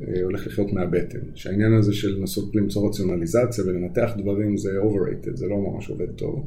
אה, 0.08 0.22
הולך 0.22 0.46
לחיות 0.46 0.72
מהבטן. 0.72 1.18
שהעניין 1.34 1.72
הזה 1.72 1.94
של 1.94 2.16
לנסות 2.18 2.56
למצוא 2.56 2.88
רציונליזציה 2.88 3.64
ולנתח 3.64 4.10
דברים 4.16 4.56
זה 4.56 4.70
overrated, 4.80 5.36
זה 5.36 5.46
לא 5.46 5.56
ממש 5.56 5.88
עובד 5.88 6.10
טוב. 6.10 6.46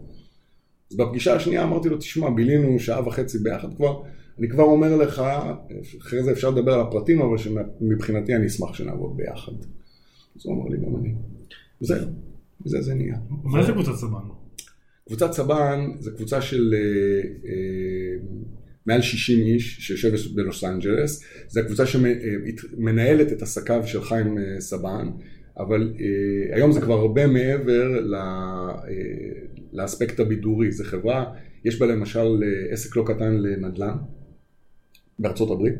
אז 0.91 0.97
בפגישה 0.97 1.35
השנייה 1.35 1.63
אמרתי 1.63 1.89
לו, 1.89 1.97
תשמע, 1.97 2.29
בילינו 2.29 2.79
שעה 2.79 3.07
וחצי 3.07 3.39
ביחד 3.39 3.73
כבר, 3.73 4.01
אני 4.39 4.49
כבר 4.49 4.63
אומר 4.63 4.95
לך, 4.95 5.21
אחרי 6.01 6.23
זה 6.23 6.31
אפשר 6.31 6.49
לדבר 6.49 6.73
על 6.73 6.79
הפרטים, 6.79 7.21
אבל 7.21 7.37
שמבחינתי 7.37 8.35
אני 8.35 8.47
אשמח 8.47 8.73
שנעבוד 8.73 9.17
ביחד. 9.17 9.51
אז 10.35 10.45
הוא 10.45 10.55
אמר 10.55 10.69
לי, 10.69 10.77
גם 10.77 10.95
אני. 10.95 11.13
זהו, 11.79 12.07
וזה 12.65 12.81
זה 12.81 12.93
נהיה. 12.93 13.17
מה 13.43 13.63
זה 13.63 13.71
קבוצת 13.71 13.95
סבן? 13.95 14.40
קבוצת 15.07 15.31
סבן 15.31 15.79
זה 15.99 16.11
קבוצה 16.11 16.41
של 16.41 16.73
אה, 16.73 17.21
אה, 17.49 18.15
מעל 18.85 19.01
60 19.01 19.39
איש 19.39 19.77
שיושבת 19.87 20.31
בלוס 20.35 20.63
אנג'לס. 20.63 21.23
זו 21.47 21.59
הקבוצה 21.59 21.85
שמנהלת 21.85 23.31
את 23.31 23.41
עסקיו 23.41 23.83
של 23.85 24.01
חיים 24.01 24.37
אה, 24.37 24.61
סבן, 24.61 25.09
אבל 25.57 25.93
אה, 25.99 26.55
היום 26.55 26.71
זה 26.71 26.81
כבר 26.81 26.93
הרבה 26.93 27.27
מעבר 27.27 27.99
ל, 28.01 28.15
אה, 28.15 28.91
לאספקט 29.73 30.19
הבידורי. 30.19 30.71
זו 30.71 30.83
חברה, 30.83 31.33
יש 31.65 31.79
בה 31.79 31.85
למשל 31.85 32.43
אה, 32.43 32.73
עסק 32.73 32.95
לא 32.95 33.03
קטן 33.07 33.37
לנדל"ן 33.37 33.95
בארצות 35.19 35.51
הברית. 35.51 35.75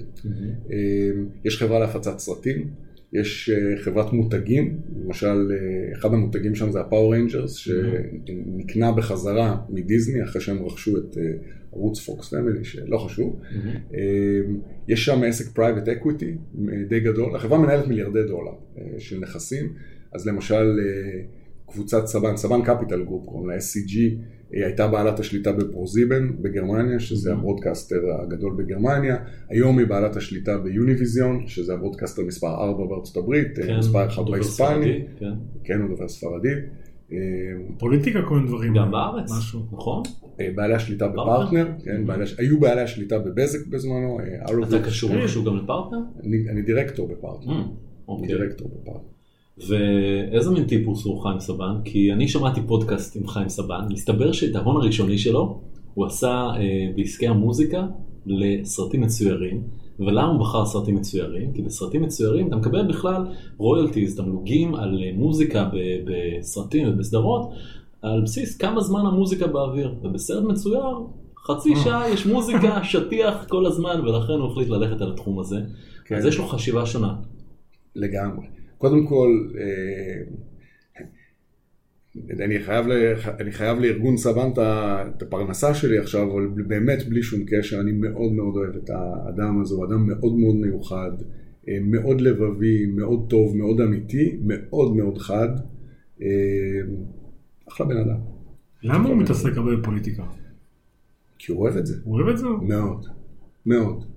אה, 0.71 1.12
יש 1.45 1.57
חברה 1.57 1.79
להפצת 1.79 2.19
סרטים. 2.19 2.67
יש 3.13 3.50
אה, 3.50 3.78
חברת 3.82 4.13
מותגים, 4.13 4.78
למשל 5.06 5.52
אה, 5.52 5.97
אחד 5.97 6.13
המותגים 6.13 6.56
שם 6.56 6.71
זה 6.71 6.80
ה 6.79 6.85
Power 6.85 7.13
Rangers 7.13 7.53
שנקנה 7.54 8.91
בחזרה 8.91 9.58
מדיסני 9.69 10.24
אחרי 10.24 10.41
שהם 10.41 10.65
רכשו 10.65 10.97
את 10.97 11.17
אה, 11.17 11.24
ערוץ 11.71 12.00
Fox 11.99 12.34
Family 12.34 12.63
שלא 12.63 12.97
חשוב. 12.97 13.41
אה, 13.93 14.00
יש 14.88 15.06
שם 15.06 15.24
עסק 15.24 15.56
private 15.55 15.88
equity 15.88 16.36
די 16.89 17.00
גדול, 17.00 17.36
החברה 17.36 17.60
מנהלת 17.60 17.88
מיליארדי 17.88 18.24
דולר 18.24 18.52
אה, 18.78 19.00
של 19.00 19.19
נכסים, 19.19 19.74
אז 20.13 20.28
למשל 20.28 20.80
אה, 20.80 21.21
קבוצת 21.67 22.06
סבן, 22.06 22.38
Saban 22.38 22.62
Capital 22.65 23.03
Group, 23.03 23.25
קוראים 23.26 23.50
לה 23.50 23.58
SCG, 23.58 23.97
היא 24.53 24.63
הייתה 24.65 24.87
בעלת 24.87 25.19
השליטה 25.19 25.51
ב 25.51 25.59
ProSieben 25.59 26.29
בגרמניה, 26.41 26.99
שזה 26.99 27.33
ה 27.34 27.39
broadcaster 27.39 27.95
הגדול 28.23 28.53
בגרמניה, 28.57 29.17
היום 29.49 29.79
היא 29.79 29.87
בעלת 29.87 30.15
השליטה 30.15 30.57
ב 30.57 30.66
Univision, 30.66 31.47
שזה 31.47 31.73
ה 31.73 31.77
broadcaster 31.77 32.21
מספר 32.27 32.47
4 32.47 32.85
בארצות 32.85 33.17
הברית, 33.17 33.47
כן, 33.57 33.77
מספר 33.77 34.07
1 34.07 34.17
דובר 34.17 34.31
בהיספני, 34.31 35.01
כן. 35.19 35.31
כן, 35.63 35.81
הוא 35.81 35.89
דובר 35.89 36.07
ספרדית. 36.07 36.57
אה, 37.11 37.17
פוליטיקה 37.77 38.19
כל 38.21 38.35
מיני 38.35 38.47
דברים. 38.47 38.73
גם 38.75 38.91
בארץ, 38.91 39.31
משהו. 39.37 39.59
נכון? 39.71 40.03
אה, 40.39 40.49
בעלי 40.55 40.73
השליטה 40.73 41.09
פרטנר? 41.15 41.23
בפרטנר, 41.43 41.67
כן, 41.83 42.05
בעלי, 42.07 42.23
הש- 42.23 42.39
היו 42.39 42.59
בעלי 42.59 42.81
השליטה 42.81 43.19
בבזק 43.19 43.67
בזמנו, 43.67 44.19
אה, 44.19 44.25
אתה. 44.63 45.23
קשור 45.23 45.45
גם 45.45 45.57
לפרטנר? 45.57 45.97
אני, 46.23 46.49
אני 46.49 46.61
דירקטור 46.61 47.07
בפרטנר, 47.07 47.51
Mm, 47.51 47.55
אני 47.55 47.63
אוקיי. 48.07 48.27
דירקטור 48.27 48.67
בפרטנר. 48.81 49.01
ואיזה 49.57 50.51
מין 50.51 50.63
טיפוס 50.63 51.05
הוא 51.05 51.21
חיים 51.21 51.39
סבן? 51.39 51.75
כי 51.85 52.13
אני 52.13 52.27
שמעתי 52.27 52.61
פודקאסט 52.67 53.15
עם 53.15 53.27
חיים 53.27 53.49
סבן, 53.49 53.81
מסתבר 53.89 54.31
שאת 54.31 54.55
ההון 54.55 54.75
הראשוני 54.75 55.17
שלו 55.17 55.61
הוא 55.93 56.05
עשה 56.05 56.47
אה, 56.57 56.91
בעסקי 56.95 57.27
המוזיקה 57.27 57.87
לסרטים 58.25 59.01
מצוירים. 59.01 59.63
ולמה 59.99 60.27
הוא 60.27 60.39
בחר 60.39 60.65
סרטים 60.65 60.95
מצוירים? 60.95 61.53
כי 61.53 61.61
בסרטים 61.61 62.01
מצוירים 62.01 62.47
אתה 62.47 62.55
מקבל 62.55 62.87
בכלל 62.87 63.25
רויאלטיז, 63.57 64.15
תמלוגים 64.15 64.75
על 64.75 65.03
אה, 65.03 65.11
מוזיקה 65.15 65.69
בסרטים 66.05 66.87
ובסדרות, 66.87 67.49
על 68.01 68.21
בסיס 68.21 68.57
כמה 68.57 68.81
זמן 68.81 69.05
המוזיקה 69.05 69.47
באוויר. 69.47 69.95
ובסרט 70.03 70.43
מצויר, 70.43 70.85
חצי 71.45 71.75
שעה 71.83 72.09
יש 72.09 72.25
מוזיקה, 72.25 72.83
שטיח 72.91 73.45
כל 73.49 73.65
הזמן, 73.65 74.01
ולכן 74.01 74.33
הוא 74.33 74.51
החליט 74.51 74.69
ללכת 74.69 75.01
על 75.01 75.11
התחום 75.11 75.39
הזה. 75.39 75.61
כן. 76.05 76.15
אז 76.15 76.25
יש 76.25 76.37
לו 76.37 76.47
חשיבה 76.47 76.85
שונה. 76.85 77.15
לגמרי. 77.95 78.61
קודם 78.81 79.07
כל, 79.07 79.47
אה, 79.59 80.21
אני 82.45 82.59
חייב, 82.59 82.87
ל- 82.87 83.13
אני 83.39 83.51
חייב 83.51 83.79
לארגון 83.79 84.17
סבן 84.17 84.49
את 84.53 84.57
ה- 84.57 85.03
את 85.17 85.21
הפרנסה 85.21 85.73
שלי 85.73 85.97
עכשיו, 85.97 86.31
אבל 86.31 86.47
באמת 86.67 87.07
בלי 87.09 87.23
שום 87.23 87.39
קשר, 87.47 87.79
אני 87.81 87.91
מאוד 87.91 88.31
מאוד 88.31 88.55
אוהב 88.55 88.75
את 88.75 88.89
האדם 88.89 89.61
הזה, 89.61 89.75
הוא 89.75 89.85
אדם 89.85 90.07
מאוד 90.07 90.33
מאוד 90.37 90.55
מיוחד, 90.55 91.11
אה, 91.69 91.77
מאוד 91.81 92.21
לבבי, 92.21 92.85
מאוד 92.85 93.25
טוב, 93.29 93.57
מאוד 93.57 93.81
אמיתי, 93.81 94.37
מאוד 94.43 94.95
מאוד 94.95 95.17
חד. 95.17 95.49
אה, 96.21 96.27
אחלה 97.69 97.85
בן 97.87 97.97
אדם. 97.97 98.17
למה 98.83 99.09
הוא 99.09 99.17
מתעסק 99.17 99.57
הרבה 99.57 99.75
בפוליטיקה? 99.75 100.23
כי 101.37 101.51
הוא 101.51 101.61
אוהב 101.61 101.77
את 101.77 101.85
זה. 101.85 101.95
הוא 102.03 102.15
אוהב 102.15 102.27
את 102.29 102.37
זה? 102.37 102.45
מאוד, 102.61 103.05
מאוד. 103.65 104.11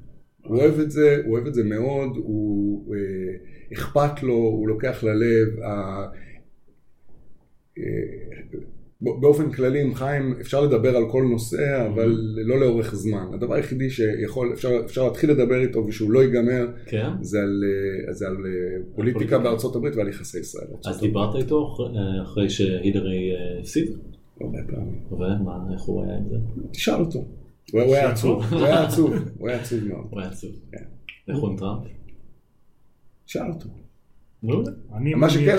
הוא 0.46 0.56
אוהב 0.60 0.78
את 0.80 0.90
זה, 0.90 1.16
הוא 1.24 1.32
אוהב 1.34 1.46
את 1.46 1.54
זה 1.54 1.64
מאוד, 1.64 2.10
הוא 2.16 2.94
אה, 2.94 3.00
אכפת 3.72 4.22
לו, 4.22 4.34
הוא 4.34 4.68
לוקח 4.68 5.04
ללב. 5.04 5.60
ה- 5.62 6.06
אה, 7.78 7.84
באופן 9.20 9.52
כללי 9.52 9.80
עם 9.82 9.94
חיים 9.94 10.34
אפשר 10.40 10.60
לדבר 10.60 10.96
על 10.96 11.10
כל 11.10 11.22
נושא, 11.30 11.86
אבל 11.86 12.14
לא 12.36 12.60
לאורך 12.60 12.94
זמן. 12.94 13.26
הדבר 13.34 13.54
היחידי 13.54 13.90
שיכול, 13.90 14.52
אפשר, 14.52 14.68
אפשר 14.84 15.04
להתחיל 15.04 15.30
לדבר 15.30 15.60
איתו 15.60 15.84
ושהוא 15.86 16.10
לא 16.12 16.22
ייגמר, 16.24 16.66
כן? 16.86 17.08
זה 17.20 17.38
על, 17.42 17.62
אה, 18.08 18.12
זה 18.12 18.26
על 18.26 18.36
אה, 18.36 18.40
פוליטיקה 18.94 18.94
פוליטיקה. 19.18 19.38
בארצות 19.38 19.76
הברית 19.76 19.96
ועל 19.96 20.08
יחסי 20.08 20.38
ישראל. 20.40 20.66
אז. 20.86 21.00
דיברת 21.00 21.34
איתו 21.36 21.72
אחרי- 21.74 21.86
אה, 21.98 22.22
אחרי 22.22 22.50
שהילרי 22.50 23.30
אה, 23.34 23.60
הפסיד? 23.60 23.90
הרבה 24.40 24.58
פעמים. 24.68 24.98
ומה, 25.10 25.58
איך 25.72 25.82
הוא 25.82 26.04
היה 26.04 26.16
עם 26.16 26.28
זה? 26.28 26.36
תשאל 26.72 27.00
אותו. 27.00 27.24
הוא 27.72 27.80
היה 27.80 28.10
עצוב, 28.10 28.52
הוא 28.52 28.60
היה 28.64 28.82
עצוב, 28.84 29.14
הוא 29.38 29.48
היה 29.48 29.60
עצוב 29.60 29.84
מאוד. 29.84 30.06
הוא 30.10 30.20
היה 30.20 30.30
עצוב. 30.30 30.50
כן. 30.72 30.84
איך 31.28 31.38
הוא 31.38 31.50
עם 31.50 31.56
טראמפ? 31.56 31.82
תשאל 33.24 33.50
אותו. 33.50 33.68
אני- 34.94 35.14
מה 35.14 35.30
שכן, 35.30 35.56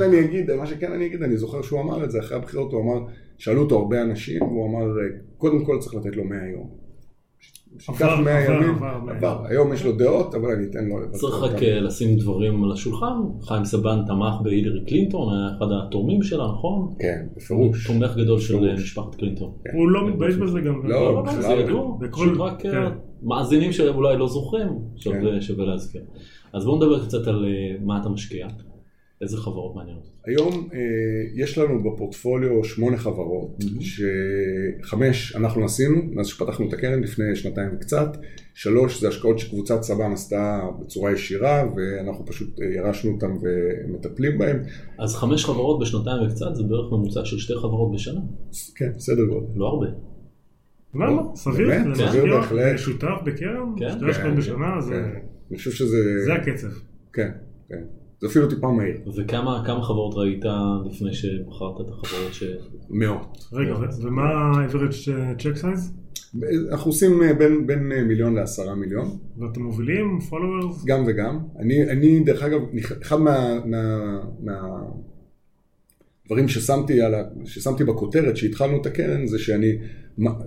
לא. 0.00 0.04
אני 0.06 0.20
אגיד, 0.20 0.52
מה 0.54 0.66
שכן 0.66 0.92
אני 0.92 1.06
אגיד, 1.06 1.22
אני 1.22 1.36
זוכר 1.36 1.62
שהוא 1.62 1.80
אמר 1.80 2.04
את 2.04 2.10
זה 2.10 2.20
אחרי 2.20 2.36
הבחירות, 2.36 2.72
הוא 2.72 2.82
אמר, 2.82 3.06
שאלו 3.38 3.62
אותו 3.62 3.78
הרבה 3.78 4.02
אנשים, 4.02 4.42
והוא 4.42 4.66
אמר, 4.68 4.86
קודם 5.38 5.64
כל 5.64 5.78
צריך 5.80 5.94
לתת 5.94 6.16
לו 6.16 6.24
100 6.24 6.48
יום. 6.48 6.83
שייקח 7.78 8.02
עבר, 8.02 8.20
100 8.20 8.38
עבר, 8.44 8.52
ימים, 8.54 8.78
עבר, 9.08 9.46
היום 9.46 9.72
יש 9.72 9.84
לו 9.84 9.92
דעות, 9.92 10.34
אבל 10.34 10.50
אני 10.50 10.64
אתן 10.70 10.84
לו 10.88 11.00
לבצע 11.00 11.18
צריך. 11.18 11.42
רק 11.42 11.62
אה, 11.62 11.80
לשים 11.80 12.16
דברים 12.16 12.64
על 12.64 12.72
השולחן. 12.72 13.16
חיים 13.42 13.64
סבן 13.64 13.98
תמך 14.06 14.34
בהילרי 14.42 14.84
קלינטון, 14.86 15.34
היה 15.34 15.56
אחד 15.58 15.66
התורמים 15.86 16.22
שלה, 16.22 16.44
נכון? 16.46 16.94
כן, 16.98 17.26
בפירוש. 17.36 17.86
תומך 17.86 18.16
גדול 18.16 18.40
של 18.40 18.68
אה. 18.68 18.74
משפחת 18.74 19.14
קלינטון. 19.14 19.52
הוא 19.72 19.88
לא 19.88 20.08
מתבייש 20.08 20.34
בזה 20.36 20.60
גם. 20.60 20.86
לא, 20.88 21.24
לא, 21.24 21.32
זה 21.40 21.48
לא. 21.54 21.60
ידוע, 21.60 21.96
בכל- 22.00 22.22
פשוט 22.24 22.38
רק 22.40 22.66
אה, 22.66 22.72
כן. 22.72 22.92
מאזינים 23.22 23.72
שאולי 23.72 24.16
לא 24.16 24.28
זוכרים, 24.28 24.68
שווה 24.96 25.20
כן. 25.20 25.40
שווה 25.40 25.64
להזכיר. 25.64 26.02
אז 26.52 26.64
בואו 26.64 26.76
נדבר 26.76 27.04
קצת 27.04 27.26
על 27.26 27.44
אה, 27.44 27.76
מה 27.84 28.00
אתה 28.00 28.08
משקיע, 28.08 28.46
איזה 29.20 29.36
חברות 29.36 29.76
מעניינות. 29.76 30.10
היום 30.26 30.68
אה, 30.74 30.78
יש 31.34 31.58
לנו 31.58 31.82
בפורטפוליו 31.92 32.64
שמונה 32.64 32.96
חברות, 32.96 33.56
שחמש 33.80 35.36
אנחנו 35.36 35.64
עשינו, 35.64 35.96
מאז 36.12 36.26
שפתחנו 36.26 36.68
את 36.68 36.72
הקרן 36.72 37.00
לפני 37.02 37.36
שנתיים 37.36 37.68
וקצת, 37.74 38.16
שלוש 38.54 39.00
זה 39.00 39.08
השקעות 39.08 39.38
שקבוצת 39.38 39.82
סבן 39.82 40.12
עשתה 40.12 40.60
בצורה 40.80 41.12
ישירה, 41.12 41.64
ואנחנו 41.76 42.26
פשוט 42.26 42.60
אה, 42.60 42.66
ירשנו 42.66 43.10
אותם 43.12 43.36
ומטפלים 43.42 44.38
בהם. 44.38 44.62
אז 44.98 45.14
חמש 45.14 45.44
חברות 45.44 45.80
בשנתיים 45.80 46.22
וקצת 46.26 46.54
זה 46.54 46.62
בערך 46.62 46.92
ממוצע 46.92 47.24
של 47.24 47.38
שתי 47.38 47.54
חברות 47.54 47.92
בשנה, 47.94 48.20
כן, 48.76 48.90
סדר 48.98 49.24
גודל. 49.24 49.46
לא 49.56 49.66
הרבה. 49.66 49.86
למה? 50.94 51.22
סביר. 51.36 51.68
למשקיע 51.84 52.08
סביר 52.08 52.36
בהחלט. 52.36 52.74
משותף 52.74 53.08
בקרן? 53.26 53.72
כן. 53.78 53.90
שתי 53.90 54.04
השקעות 54.10 54.32
כן, 54.32 54.36
בשנה? 54.36 54.80
זה- 54.80 54.92
כן. 54.92 55.18
אני 55.50 55.58
חושב 55.58 55.70
שזה... 55.70 55.96
זה 56.24 56.34
הקצב. 56.34 56.68
כן, 57.12 57.30
כן. 57.68 57.84
זה 58.24 58.30
אפילו 58.30 58.48
טיפה 58.48 58.72
מהיר. 58.72 58.96
וכמה 59.16 59.62
כמה 59.66 59.82
חברות 59.82 60.14
ראית 60.14 60.44
לפני 60.90 61.14
שבחרת 61.14 61.80
את 61.80 61.90
החברות 61.90 62.34
ש... 62.34 62.44
מאות. 62.90 63.38
רגע, 63.52 63.74
ומה 64.02 64.22
ה-average 64.22 65.08
check 65.38 65.62
size? 65.62 66.04
אנחנו 66.70 66.90
עושים 66.90 67.22
אה, 67.22 67.34
בין, 67.34 67.66
בין 67.66 67.92
אה, 67.92 68.02
מיליון 68.02 68.34
לעשרה 68.34 68.74
מיליון, 68.74 69.18
ואתם 69.38 69.62
מובילים 69.62 70.18
followers? 70.30 70.86
גם 70.86 71.04
וגם. 71.06 71.38
אני, 71.58 71.90
אני 71.90 72.20
דרך 72.20 72.42
אגב, 72.42 72.60
אחד 73.02 73.16
מה, 73.16 73.60
מה, 73.64 74.18
מה 74.40 74.52
דברים 76.26 76.48
ששמתי, 76.48 77.00
על 77.00 77.14
ה, 77.14 77.22
ששמתי 77.44 77.84
בכותרת 77.84 78.36
שהתחלנו 78.36 78.80
את 78.80 78.86
הקרן 78.86 79.26
זה 79.26 79.38
שאני, 79.38 79.72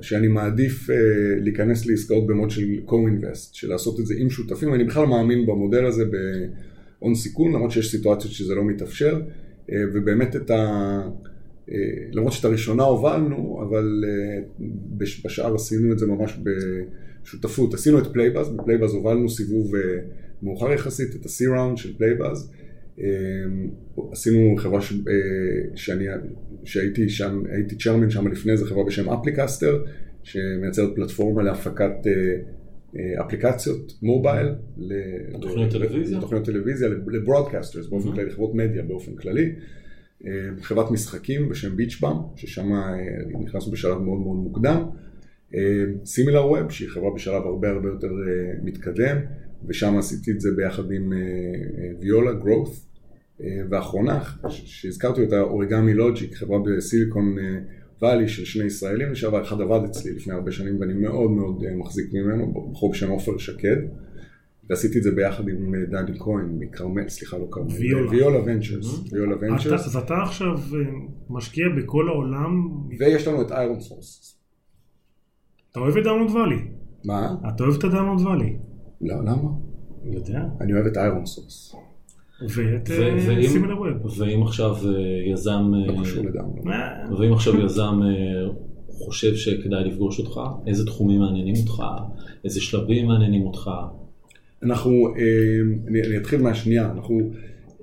שאני 0.02 0.28
מעדיף 0.28 0.90
אה, 0.90 0.96
להיכנס 1.40 1.86
לעסקאות 1.86 2.28
במוד 2.28 2.50
של 2.50 2.62
co-invest, 2.88 3.50
של 3.54 3.70
לעשות 3.70 4.00
את 4.00 4.06
זה 4.06 4.14
עם 4.18 4.30
שותפים, 4.30 4.74
אני 4.74 4.84
בכלל 4.84 5.06
מאמין 5.06 5.46
במודל 5.46 5.86
הזה 5.86 6.04
בהון 7.02 7.16
סיכון, 7.16 7.54
למרות 7.54 7.72
שיש 7.72 7.92
סיטואציות 7.92 8.34
שזה 8.34 8.56
לא 8.56 8.66
מתאפשר, 8.66 9.22
אה, 9.72 9.78
ובאמת 9.94 10.36
את 10.36 10.50
ה... 10.50 11.02
אה, 11.72 11.76
למרות 12.12 12.34
שאת 12.34 12.46
הראשונה 12.46 12.84
הובלנו, 12.84 13.64
אבל 13.68 14.04
אה, 14.08 14.66
בש, 14.98 15.26
בשאר 15.26 15.56
עשינו 15.56 15.94
את 15.94 16.00
זה 16.00 16.06
ממש 16.08 16.40
בשותפות. 17.24 17.74
עשינו 17.74 18.00
את 18.00 18.08
Playbuzz, 18.08 18.50
ב 18.50 18.55
Playbuzz 18.55 18.94
הובלנו 18.94 19.30
סיבוב 19.30 19.74
מאוחר 20.44 20.72
יחסית, 20.72 21.16
את 21.16 21.26
ה-C-Round 21.26 21.78
של 21.78 21.98
Playbuzz. 21.98 22.52
עשינו 24.12 24.56
חברה 24.58 24.82
ש... 24.82 24.94
שאני, 25.76 26.06
שהייתי 26.64 27.10
שם, 27.10 27.44
הייתי 27.50 27.76
chairman 27.76 28.10
שם 28.10 28.28
לפני 28.28 28.58
זה, 28.58 28.66
חברה 28.66 28.84
בשם 28.84 29.10
Applicaster, 29.10 29.84
שמייצרת 30.24 30.96
פלטפורמה 30.96 31.44
להפקת 31.44 31.92
אפליקציות 32.96 33.94
מובייל. 34.02 34.48
תוכניות 35.42 35.72
טלוויזיה? 35.72 36.22
תוכניות 36.22 36.46
טלוויזיה, 36.46 36.90
לברודקאסטרס 36.90 37.88
באופן 37.88 38.12
כללי, 38.12 38.26
לחברות 38.26 38.56
מדיה 38.56 38.84
באופן 38.84 39.16
כללי. 39.16 39.52
חברת 40.62 40.92
משחקים 40.92 41.50
בשם 41.50 41.76
ביצ'באם, 41.76 42.16
ששם 42.36 42.72
נכנסנו 43.44 43.72
בשלב 43.72 43.98
מאוד 43.98 44.20
מאוד 44.20 44.38
מוקדם. 44.38 44.84
סימילר 46.06 46.46
ווב, 46.46 46.72
שהיא 46.72 46.90
חברה 46.90 47.14
בשלב 47.16 47.44
הרבה 47.44 47.70
הרבה 47.70 47.90
יותר 47.90 48.12
מתקדם, 48.64 49.18
ושם 49.68 49.98
עשיתי 49.98 50.32
את 50.32 50.42
זה 50.42 50.50
ביחד 50.56 50.92
עם 50.92 51.14
ויולה, 52.00 52.32
growth. 52.32 52.88
ואחרונה, 53.70 54.24
שהזכרתי 54.50 55.24
אותה, 55.24 55.42
אוריגמי 55.42 55.94
לוג'יק, 55.94 56.36
חברה 56.36 56.60
בסיליקון 56.60 57.36
וואלי 58.02 58.28
של 58.28 58.46
שני 58.46 58.66
ישראלים, 58.66 59.12
לשעבר 59.12 59.42
אחד 59.42 59.62
עבד 59.62 59.80
אצלי 59.86 60.14
לפני 60.14 60.34
הרבה 60.34 60.52
שנים 60.52 60.80
ואני 60.80 60.94
מאוד 60.94 61.32
מאוד 61.32 61.64
מחזיק 61.78 62.14
ממנו, 62.14 62.72
בחור 62.72 62.92
בשם 62.92 63.10
עופר 63.10 63.38
שקד. 63.38 63.78
ועשיתי 64.70 64.98
את 64.98 65.04
זה 65.04 65.12
ביחד 65.12 65.48
עם 65.48 65.76
דני 65.86 66.20
כהן 66.20 66.46
מכרמל, 66.60 67.10
סליחה 67.10 67.38
לא 67.38 67.48
כרמל, 67.52 67.72
Viola. 67.72 68.10
Viola 68.10 68.40
Ventures, 68.46 69.12
Viola 69.12 69.36
Ventures. 69.42 69.86
אז 69.88 69.96
אתה 69.96 70.16
עכשיו 70.24 70.60
משקיע 71.30 71.66
בכל 71.78 72.08
העולם. 72.10 72.70
ויש 73.00 73.28
לנו 73.28 73.42
את 73.42 73.52
ironSource. 73.52 74.38
אתה 75.72 75.80
אוהב 75.80 75.98
את 75.98 76.04
Download 76.04 76.32
Valley? 76.32 76.60
מה? 77.06 77.36
אתה 77.50 77.64
אוהב 77.64 77.76
את 77.76 77.84
ה 77.84 77.88
Download 77.88 78.26
Valley? 78.26 78.58
לא, 79.02 79.16
למה? 79.16 79.50
אני 80.04 80.16
יודע. 80.16 80.40
אני 80.62 80.74
אוהב 80.74 80.86
את 80.86 80.98
ironSource. 80.98 81.76
ואת 82.42 82.90
ואם- 82.90 83.44
SimilarWeb. 83.48 84.20
ואם 84.20 84.44
עכשיו 84.44 84.76
אה, 84.76 84.92
יזם, 85.34 85.72
לא 85.88 85.94
אה, 85.94 86.02
קשור 86.04 86.26
לגמרי. 86.26 86.62
ואם 87.20 87.34
עכשיו 87.34 87.62
יזם 87.66 88.00
אה, 88.04 88.50
חושב 89.06 89.36
שכדאי 89.36 89.84
לפגוש 89.84 90.20
אותך, 90.20 90.40
איזה 90.68 90.86
תחומים 90.86 91.20
מעניינים 91.20 91.56
אותך, 91.64 91.84
איזה 92.46 92.62
שלבים 92.62 93.06
מעניינים 93.08 93.42
אותך, 93.42 93.70
אנחנו, 94.64 94.92
אה, 95.08 95.24
אני, 95.88 96.02
אני 96.02 96.18
אתחיל 96.18 96.42
מהשנייה, 96.42 96.92
אנחנו 96.92 97.32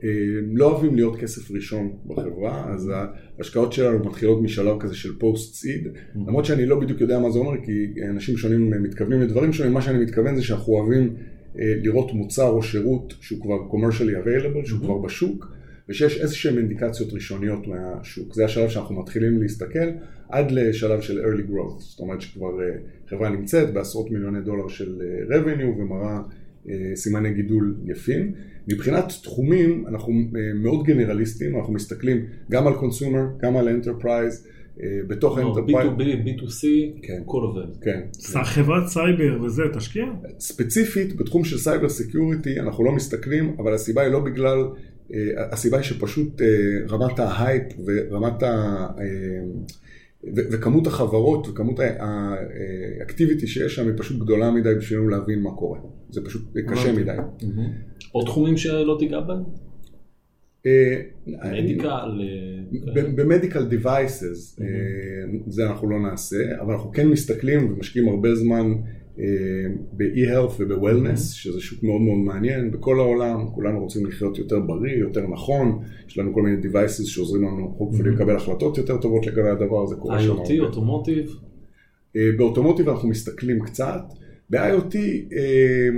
אה, 0.05 0.09
לא 0.53 0.71
אוהבים 0.73 0.95
להיות 0.95 1.17
כסף 1.17 1.51
ראשון 1.51 1.93
בחברה, 2.07 2.73
אז 2.75 2.91
ההשקעות 3.39 3.73
שלנו 3.73 4.05
מתחילות 4.05 4.43
משלב 4.43 4.77
כזה 4.81 4.95
של 4.97 5.09
פוסט 5.19 5.55
סיד, 5.55 5.89
למרות 6.27 6.45
שאני 6.45 6.67
לא 6.67 6.81
בדיוק 6.81 7.01
יודע 7.01 7.19
מה 7.19 7.31
זה 7.31 7.39
אומר, 7.39 7.53
כי 7.65 7.73
אנשים 8.11 8.37
שונים 8.37 8.71
מתכוונים 8.83 9.21
לדברים 9.21 9.53
שונים, 9.53 9.73
מה 9.73 9.83
שאני 9.83 9.99
מתכוון 10.05 10.37
זה 10.37 10.43
שאנחנו 10.43 10.73
אוהבים 10.73 11.03
אה, 11.03 11.23
לראות 11.57 12.13
מוצר 12.13 12.49
או 12.49 12.63
שירות 12.63 13.15
שהוא 13.21 13.41
כבר 13.41 13.57
commercially 13.71 14.27
available, 14.27 14.67
שהוא 14.69 14.81
כבר 14.81 14.99
בשוק, 14.99 15.47
ושיש 15.89 16.21
איזה 16.21 16.37
שהן 16.37 16.59
אינדיקציות 16.59 17.13
ראשוניות 17.13 17.67
מהשוק. 17.67 18.35
זה 18.35 18.45
השלב 18.45 18.69
שאנחנו 18.69 19.01
מתחילים 19.01 19.43
להסתכל 19.43 19.89
עד 20.29 20.51
לשלב 20.51 21.01
של 21.01 21.25
early 21.25 21.51
growth, 21.51 21.79
זאת 21.79 22.01
אומרת 22.01 22.21
שכבר 22.21 22.63
אה, 22.63 22.77
חברה 23.09 23.31
נמצאת 23.31 23.73
בעשרות 23.73 24.11
מיליוני 24.11 24.41
דולר 24.41 24.69
של 24.69 25.03
אה, 25.03 25.37
revenue 25.37 25.79
ומראה 25.79 26.21
אה, 26.69 26.93
סימני 26.95 27.35
גידול 27.35 27.77
יפים. 27.85 28.33
מבחינת 28.69 29.05
תחומים 29.23 29.85
אנחנו 29.89 30.13
אה, 30.13 30.55
מאוד 30.55 30.85
גנרליסטים, 30.85 31.57
אנחנו 31.57 31.73
מסתכלים 31.73 32.27
גם 32.51 32.67
על 32.67 32.75
consumer, 32.75 33.27
גם 33.39 33.57
על 33.57 33.69
enterprise, 33.69 34.47
בתוך 35.09 35.39
לא, 35.39 35.43
ה 35.43 35.47
enterprise, 35.47 35.91
B2B, 35.91 36.29
B2C, 36.29 36.67
כן. 37.03 37.19
הכל 37.23 37.43
עובד. 37.43 37.77
כן. 37.83 38.01
חברת 38.45 38.87
סייבר 38.87 39.43
וזה, 39.43 39.63
תשקיע? 39.75 40.05
ספציפית 40.39 41.17
בתחום 41.17 41.45
של 41.45 41.59
cyber 41.59 41.89
security 41.89 42.61
אנחנו 42.61 42.85
לא 42.85 42.93
מסתכלים, 42.93 43.57
אבל 43.59 43.75
הסיבה 43.75 44.03
היא 44.03 44.13
לא 44.13 44.21
בגלל, 44.21 44.59
אה, 45.15 45.19
הסיבה 45.53 45.77
היא 45.77 45.85
שפשוט 45.85 46.43
אה, 46.43 46.47
רמת 46.89 47.19
ההייפ 47.19 47.63
ורמת 47.87 48.43
ה... 48.43 48.87
אה, 48.99 49.05
וכמות 50.53 50.87
החברות 50.87 51.49
וכמות 51.49 51.81
האקטיביטי 53.01 53.47
שיש 53.47 53.75
שם 53.75 53.87
היא 53.87 53.95
פשוט 53.97 54.21
גדולה 54.21 54.51
מדי 54.51 54.75
בשבילנו 54.75 55.09
להבין 55.09 55.43
מה 55.43 55.51
קורה. 55.51 55.79
זה 56.11 56.21
פשוט 56.25 56.43
קשה. 56.69 56.93
מדי. 56.93 57.13
עוד 58.13 58.27
תחומים 58.27 58.57
שלא 58.57 58.97
תיגע 58.99 59.21
בהם? 59.21 59.43
אה, 60.67 61.01
מדיקל, 61.63 62.21
אה, 62.21 62.93
ב- 62.95 63.21
במדיקל 63.21 63.65
דיווייסס 63.65 64.61
זה 65.47 65.67
אנחנו 65.67 65.91
לא 65.91 66.01
נעשה, 66.01 66.61
אבל 66.61 66.73
אנחנו 66.73 66.93
כן 66.93 67.09
מסתכלים 67.09 67.73
ומשקיעים 67.73 68.09
הרבה 68.09 68.35
זמן 68.35 68.73
אה, 69.19 69.25
ב-e-health 69.93 70.53
וב-wellness, 70.59 71.17
שזה 71.17 71.61
שוק 71.61 71.83
מאוד 71.83 72.01
מאוד 72.01 72.19
מעניין 72.19 72.71
בכל 72.71 72.99
העולם, 72.99 73.47
כולנו 73.55 73.81
רוצים 73.81 74.07
לחיות 74.07 74.39
יותר 74.39 74.61
בריא, 74.61 74.93
יותר 74.97 75.27
נכון, 75.27 75.83
יש 76.09 76.19
לנו 76.19 76.35
כל 76.35 76.43
מיני 76.43 76.63
devices 76.63 77.07
שעוזרים 77.07 77.43
לנו 77.43 77.79
hopefully 77.79 78.09
לקבל 78.09 78.37
החלטות 78.37 78.79
יותר 78.79 78.97
טובות 78.97 79.27
לגבי 79.27 79.49
הדבר 79.49 79.83
הזה, 79.83 79.95
קורה 79.95 80.21
שם 80.21 80.37
IoT. 80.37 80.61
אוטומוטיב, 80.61 81.31
אה, 82.17 82.31
באוטומוטיב 82.37 82.89
אנחנו 82.89 83.09
מסתכלים 83.09 83.61
קצת, 83.61 84.03
ב-IoT 84.51 84.97
אה, 85.33 85.89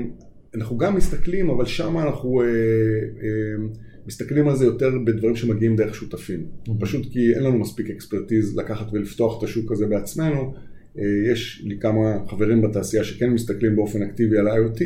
אנחנו 0.54 0.78
גם 0.78 0.96
מסתכלים, 0.96 1.50
אבל 1.50 1.64
שם 1.64 1.98
אנחנו 1.98 2.42
אה, 2.42 2.46
אה, 2.46 3.66
מסתכלים 4.06 4.48
על 4.48 4.56
זה 4.56 4.64
יותר 4.64 4.90
בדברים 5.06 5.36
שמגיעים 5.36 5.76
דרך 5.76 5.94
שותפים. 5.94 6.40
פשוט 6.80 7.06
כי 7.12 7.34
אין 7.34 7.42
לנו 7.42 7.58
מספיק 7.58 7.90
אקספרטיז 7.90 8.56
לקחת 8.58 8.86
ולפתוח 8.92 9.38
את 9.38 9.48
השוק 9.48 9.72
הזה 9.72 9.86
בעצמנו. 9.86 10.54
אה, 10.98 11.02
יש 11.32 11.62
לי 11.64 11.78
כמה 11.78 12.18
חברים 12.28 12.62
בתעשייה 12.62 13.04
שכן 13.04 13.30
מסתכלים 13.30 13.76
באופן 13.76 14.02
אקטיבי 14.02 14.38
על 14.38 14.48
IoT, 14.48 14.80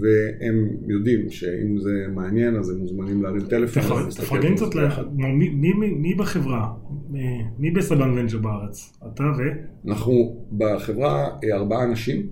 והם 0.00 0.68
יודעים 0.88 1.30
שאם 1.30 1.78
זה 1.78 1.90
מעניין 2.14 2.56
אז 2.56 2.70
הם 2.70 2.76
מוזמנים 2.76 3.22
להרים 3.22 3.40
טלפון. 3.40 3.82
תפרגן 4.10 4.54
קצת, 4.54 4.72
זה 4.72 4.80
ל- 4.80 4.82
ביחד. 4.84 5.02
מי- 5.16 5.48
מי- 5.48 5.72
מי- 5.72 5.90
מי 5.94 6.14
בחברה? 6.14 6.72
אה, 7.14 7.20
מי 7.58 7.70
בסבן 7.70 8.10
ונצ'ר 8.10 8.38
בארץ? 8.38 8.92
אתה 9.14 9.24
ו? 9.24 9.42
אנחנו 9.90 10.44
בחברה 10.58 11.28
אה, 11.44 11.56
ארבעה 11.56 11.84
אנשים, 11.84 12.26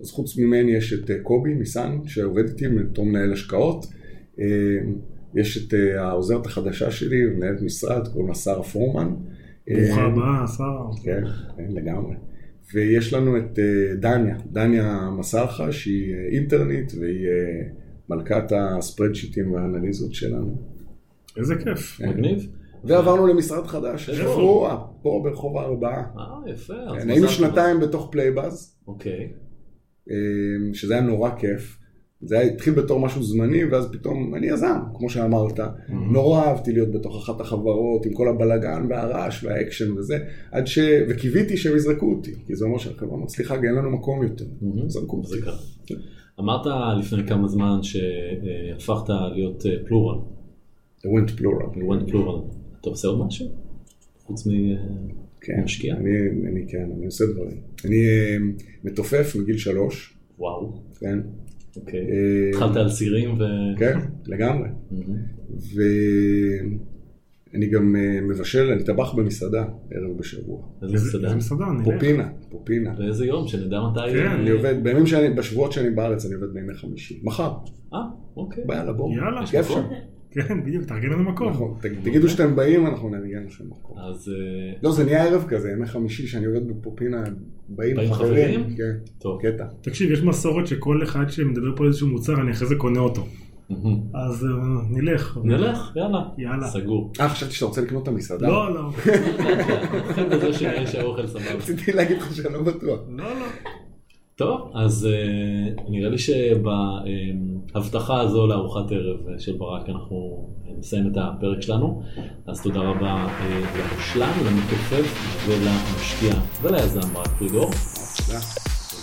אז 0.00 0.10
חוץ 0.10 0.38
ממני 0.38 0.70
יש 0.72 0.92
את 0.92 1.10
קובי 1.22 1.54
ניסן 1.54 1.98
שעובד 2.06 2.48
איתי 2.48 2.68
בתור 2.68 3.06
מנהל 3.06 3.32
השקעות, 3.32 3.86
יש 5.34 5.66
את 5.66 5.74
אה, 5.74 6.02
העוזרת 6.02 6.46
החדשה 6.46 6.90
שלי, 6.90 7.24
מנהלת 7.24 7.62
משרד, 7.62 8.08
קוראים 8.08 8.28
לה 8.28 8.34
שרה 8.34 8.62
פורמן. 8.62 9.14
ברוכה 9.68 10.00
אה, 10.00 10.06
הבאה, 10.06 10.46
שר. 10.46 11.02
כן, 11.04 11.22
כן, 11.56 11.72
לגמרי. 11.72 12.14
ויש 12.74 13.12
לנו 13.12 13.36
את 13.36 13.58
אה, 13.58 13.94
דניה, 13.94 14.36
דניה 14.52 15.10
מסלחה 15.18 15.72
שהיא 15.72 16.14
אינטרנית 16.32 16.92
והיא 17.00 17.28
מלכת 18.08 18.52
הספרדשיטים 18.52 19.52
והאנליזות 19.52 20.14
שלנו. 20.14 20.56
איזה 21.36 21.54
כיף. 21.56 22.00
מגניב. 22.00 22.46
ועברנו 22.84 23.26
למשרד 23.26 23.66
חדש, 23.66 24.10
איפה? 24.10 24.68
פה 25.02 25.20
ברחוב 25.24 25.58
הארבעה. 25.58 26.04
אה, 26.18 26.52
יפה. 26.52 26.74
כן, 27.00 27.10
היינו. 27.10 27.28
שנתיים 27.28 27.80
בתוך 27.80 28.08
Playbuzz. 28.12 28.76
אוקיי. 28.86 29.32
שזה 30.72 30.94
היה 30.94 31.02
נורא 31.02 31.30
כיף. 31.38 31.78
זה 32.22 32.38
היה, 32.38 32.52
התחיל 32.52 32.74
בתור 32.74 33.00
משהו 33.00 33.22
זמני, 33.22 33.64
ואז 33.64 33.88
פתאום 33.92 34.34
אני 34.34 34.46
יזם, 34.46 34.78
כמו 34.94 35.10
שאמרת. 35.10 35.60
נורא 35.88 36.44
אהבתי 36.44 36.72
להיות 36.72 36.92
בתוך 36.92 37.24
אחת 37.24 37.40
החברות, 37.40 38.06
עם 38.06 38.12
כל 38.12 38.28
הבלגן 38.28 38.86
והרעש 38.88 39.44
והאקשן 39.44 39.92
וזה, 39.92 40.18
עד 40.52 40.66
ש... 40.66 40.78
וקיוויתי 41.08 41.56
שהם 41.56 41.76
יזרקו 41.76 42.10
אותי, 42.10 42.34
כי 42.46 42.56
זה 42.56 42.64
אומר 42.64 42.78
שהחברה 42.78 43.16
מצליחה, 43.16 43.60
כי 43.60 43.66
אין 43.66 43.74
לנו 43.74 43.90
מקום 43.90 44.22
יותר. 44.22 44.44
מהמם. 44.62 44.88
זרקו 44.88 45.16
אותי. 45.16 45.94
אמרת 46.40 46.66
לפני 46.98 47.26
כמה 47.26 47.48
זמן 47.48 47.78
שהפכת 47.82 49.08
להיות 49.34 49.66
אה, 49.66 49.72
פלורל, 49.86 50.18
The 51.00 51.06
went 51.06 51.40
plural. 51.40 51.76
went 51.76 52.10
פלורל. 52.10 52.42
אתה 52.80 52.90
עושה 52.90 53.08
עוד 53.08 53.26
משהו? 53.26 53.46
חוץ 54.24 54.46
מ... 54.46 54.50
כן, 55.40 55.62
משקיע? 55.64 55.96
אני, 55.96 56.10
אני 56.50 56.66
כן, 56.68 56.90
אני 56.96 57.06
עושה 57.06 57.24
דברים. 57.34 57.56
אני 57.84 57.96
אמ, 58.36 58.52
מתופף 58.84 59.36
מגיל 59.40 59.58
שלוש, 59.58 60.14
וואו, 60.38 60.72
כן. 61.00 61.18
אוקיי. 61.80 62.00
התחלת 62.50 62.76
על 62.76 62.88
סירים 62.88 63.34
ו... 63.38 63.44
כן, 63.78 63.98
לגמרי. 64.26 64.68
מהמם. 64.90 65.38
אני 67.54 67.66
גם 67.66 67.96
אה, 67.96 68.20
מבשל, 68.20 68.70
אני 68.70 68.84
טבח 68.84 69.14
במסעדה 69.14 69.64
ערב 69.90 70.18
בשבוע. 70.18 70.62
איזה 70.82 70.94
מסעדה. 71.36 71.64
פופינה, 71.84 72.28
פופינה. 72.48 72.94
באיזה 72.98 73.26
יום, 73.26 73.48
שנדע 73.48 73.80
מתי... 73.90 74.12
כן, 74.12 74.26
אני 74.26 74.50
עובד, 74.50 74.74
בימים 74.82 75.06
שאני, 75.06 75.34
בשבועות 75.34 75.72
שאני 75.72 75.90
בארץ 75.90 76.26
אני 76.26 76.34
עובד 76.34 76.54
בימי 76.54 76.74
חמישי. 76.74 77.20
מחר, 77.22 77.52
אה, 77.94 77.98
אוקיי. 78.36 78.64
ביאללה 78.66 78.92
בואו. 78.92 79.12
יאללה. 79.12 79.46
כיף 79.46 79.68
שם. 79.68 79.82
כן, 80.30 80.64
בדיוק, 80.64 80.84
תארגן 80.84 81.08
לנו 81.08 81.22
מקום. 81.22 81.48
נכון, 81.48 81.74
תגידו 82.02 82.28
שאתם 82.28 82.56
באים, 82.56 82.86
אנחנו 82.86 83.08
נארגן 83.10 83.44
לכם 83.46 83.64
מקום. 83.68 83.98
אז 83.98 84.28
אה, 84.28 84.78
לא, 84.82 84.92
זה 84.92 85.04
נהיה 85.04 85.24
ערב 85.24 85.44
כזה, 85.48 85.70
ימי 85.70 85.86
חמישי 85.86 86.26
שאני 86.26 86.46
עובד 86.46 86.68
בפופינה, 86.68 87.24
באים 87.68 87.96
באים 87.96 88.12
חברים. 88.12 88.76
כן, 88.76 88.92
טוב. 89.18 89.40
קטע. 89.42 89.64
תקשיב, 89.80 90.10
יש 90.10 90.22
מסורת 90.22 90.66
שכל 90.66 91.02
אחד 91.02 91.30
שמדבר 91.30 91.76
פה 91.76 91.82
על 91.82 91.88
איזשהו 91.88 92.08
מוצר, 92.08 92.40
אני 92.40 92.50
אחרי 92.50 92.68
זה 92.68 92.74
קונה 92.76 93.00
אותו. 93.00 93.26
אז 94.14 94.44
אה, 94.44 94.50
נלך. 94.90 95.38
נלך, 95.44 95.92
יאללה. 95.96 96.22
יאללה. 96.38 96.66
סגור. 96.66 97.12
אה, 97.20 97.28
חשבתי 97.28 97.52
שאתה 97.52 97.66
רוצה 97.66 97.80
לקנות 97.80 98.02
את 98.02 98.08
המסעדה. 98.08 98.48
לא, 98.48 98.74
לא. 98.74 98.90
נתחיל 100.08 100.28
בזה 100.28 100.52
שנראה 100.52 100.86
שהאוכל 100.86 101.26
סבבה. 101.26 101.54
רציתי 101.54 101.92
להגיד 101.92 102.18
לך 102.18 102.34
שאני 102.34 102.54
לא 102.54 102.62
בטוח. 102.62 103.00
לא, 103.08 103.24
לא. 103.24 103.46
טוב, 104.38 104.70
אז 104.74 105.06
אה, 105.06 105.82
נראה 105.88 106.10
לי 106.10 106.18
שבהבטחה 106.18 108.20
הזו 108.20 108.46
לארוחת 108.46 108.92
ערב 108.92 109.28
אה, 109.28 109.38
של 109.38 109.52
ברק 109.58 109.88
אנחנו 109.88 110.48
אה, 110.66 110.72
נסיים 110.78 111.12
את 111.12 111.16
הפרק 111.16 111.62
שלנו. 111.62 112.02
אז 112.46 112.62
תודה 112.62 112.80
רבה 112.80 113.06
אה, 113.06 113.60
למושלם, 113.78 114.32
למתופף 114.46 115.14
ולמשקיע 115.48 116.34
וליזם 116.62 117.14
ברק 117.14 117.28
פרידור. 117.38 117.70
תודה. 118.26 118.38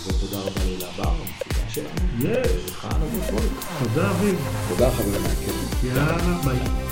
ותודה 0.07 0.39
רבה 0.39 0.61
להילה 0.65 0.87
בר, 0.97 1.09
המפיקה 1.09 1.69
שלנו. 1.69 1.89
פולק. 3.29 3.51
תודה, 3.79 4.11
אביב. 4.11 4.35
תודה 4.69 4.91
חברים. 4.91 5.21
יאללה, 5.83 6.41
ביי. 6.45 6.84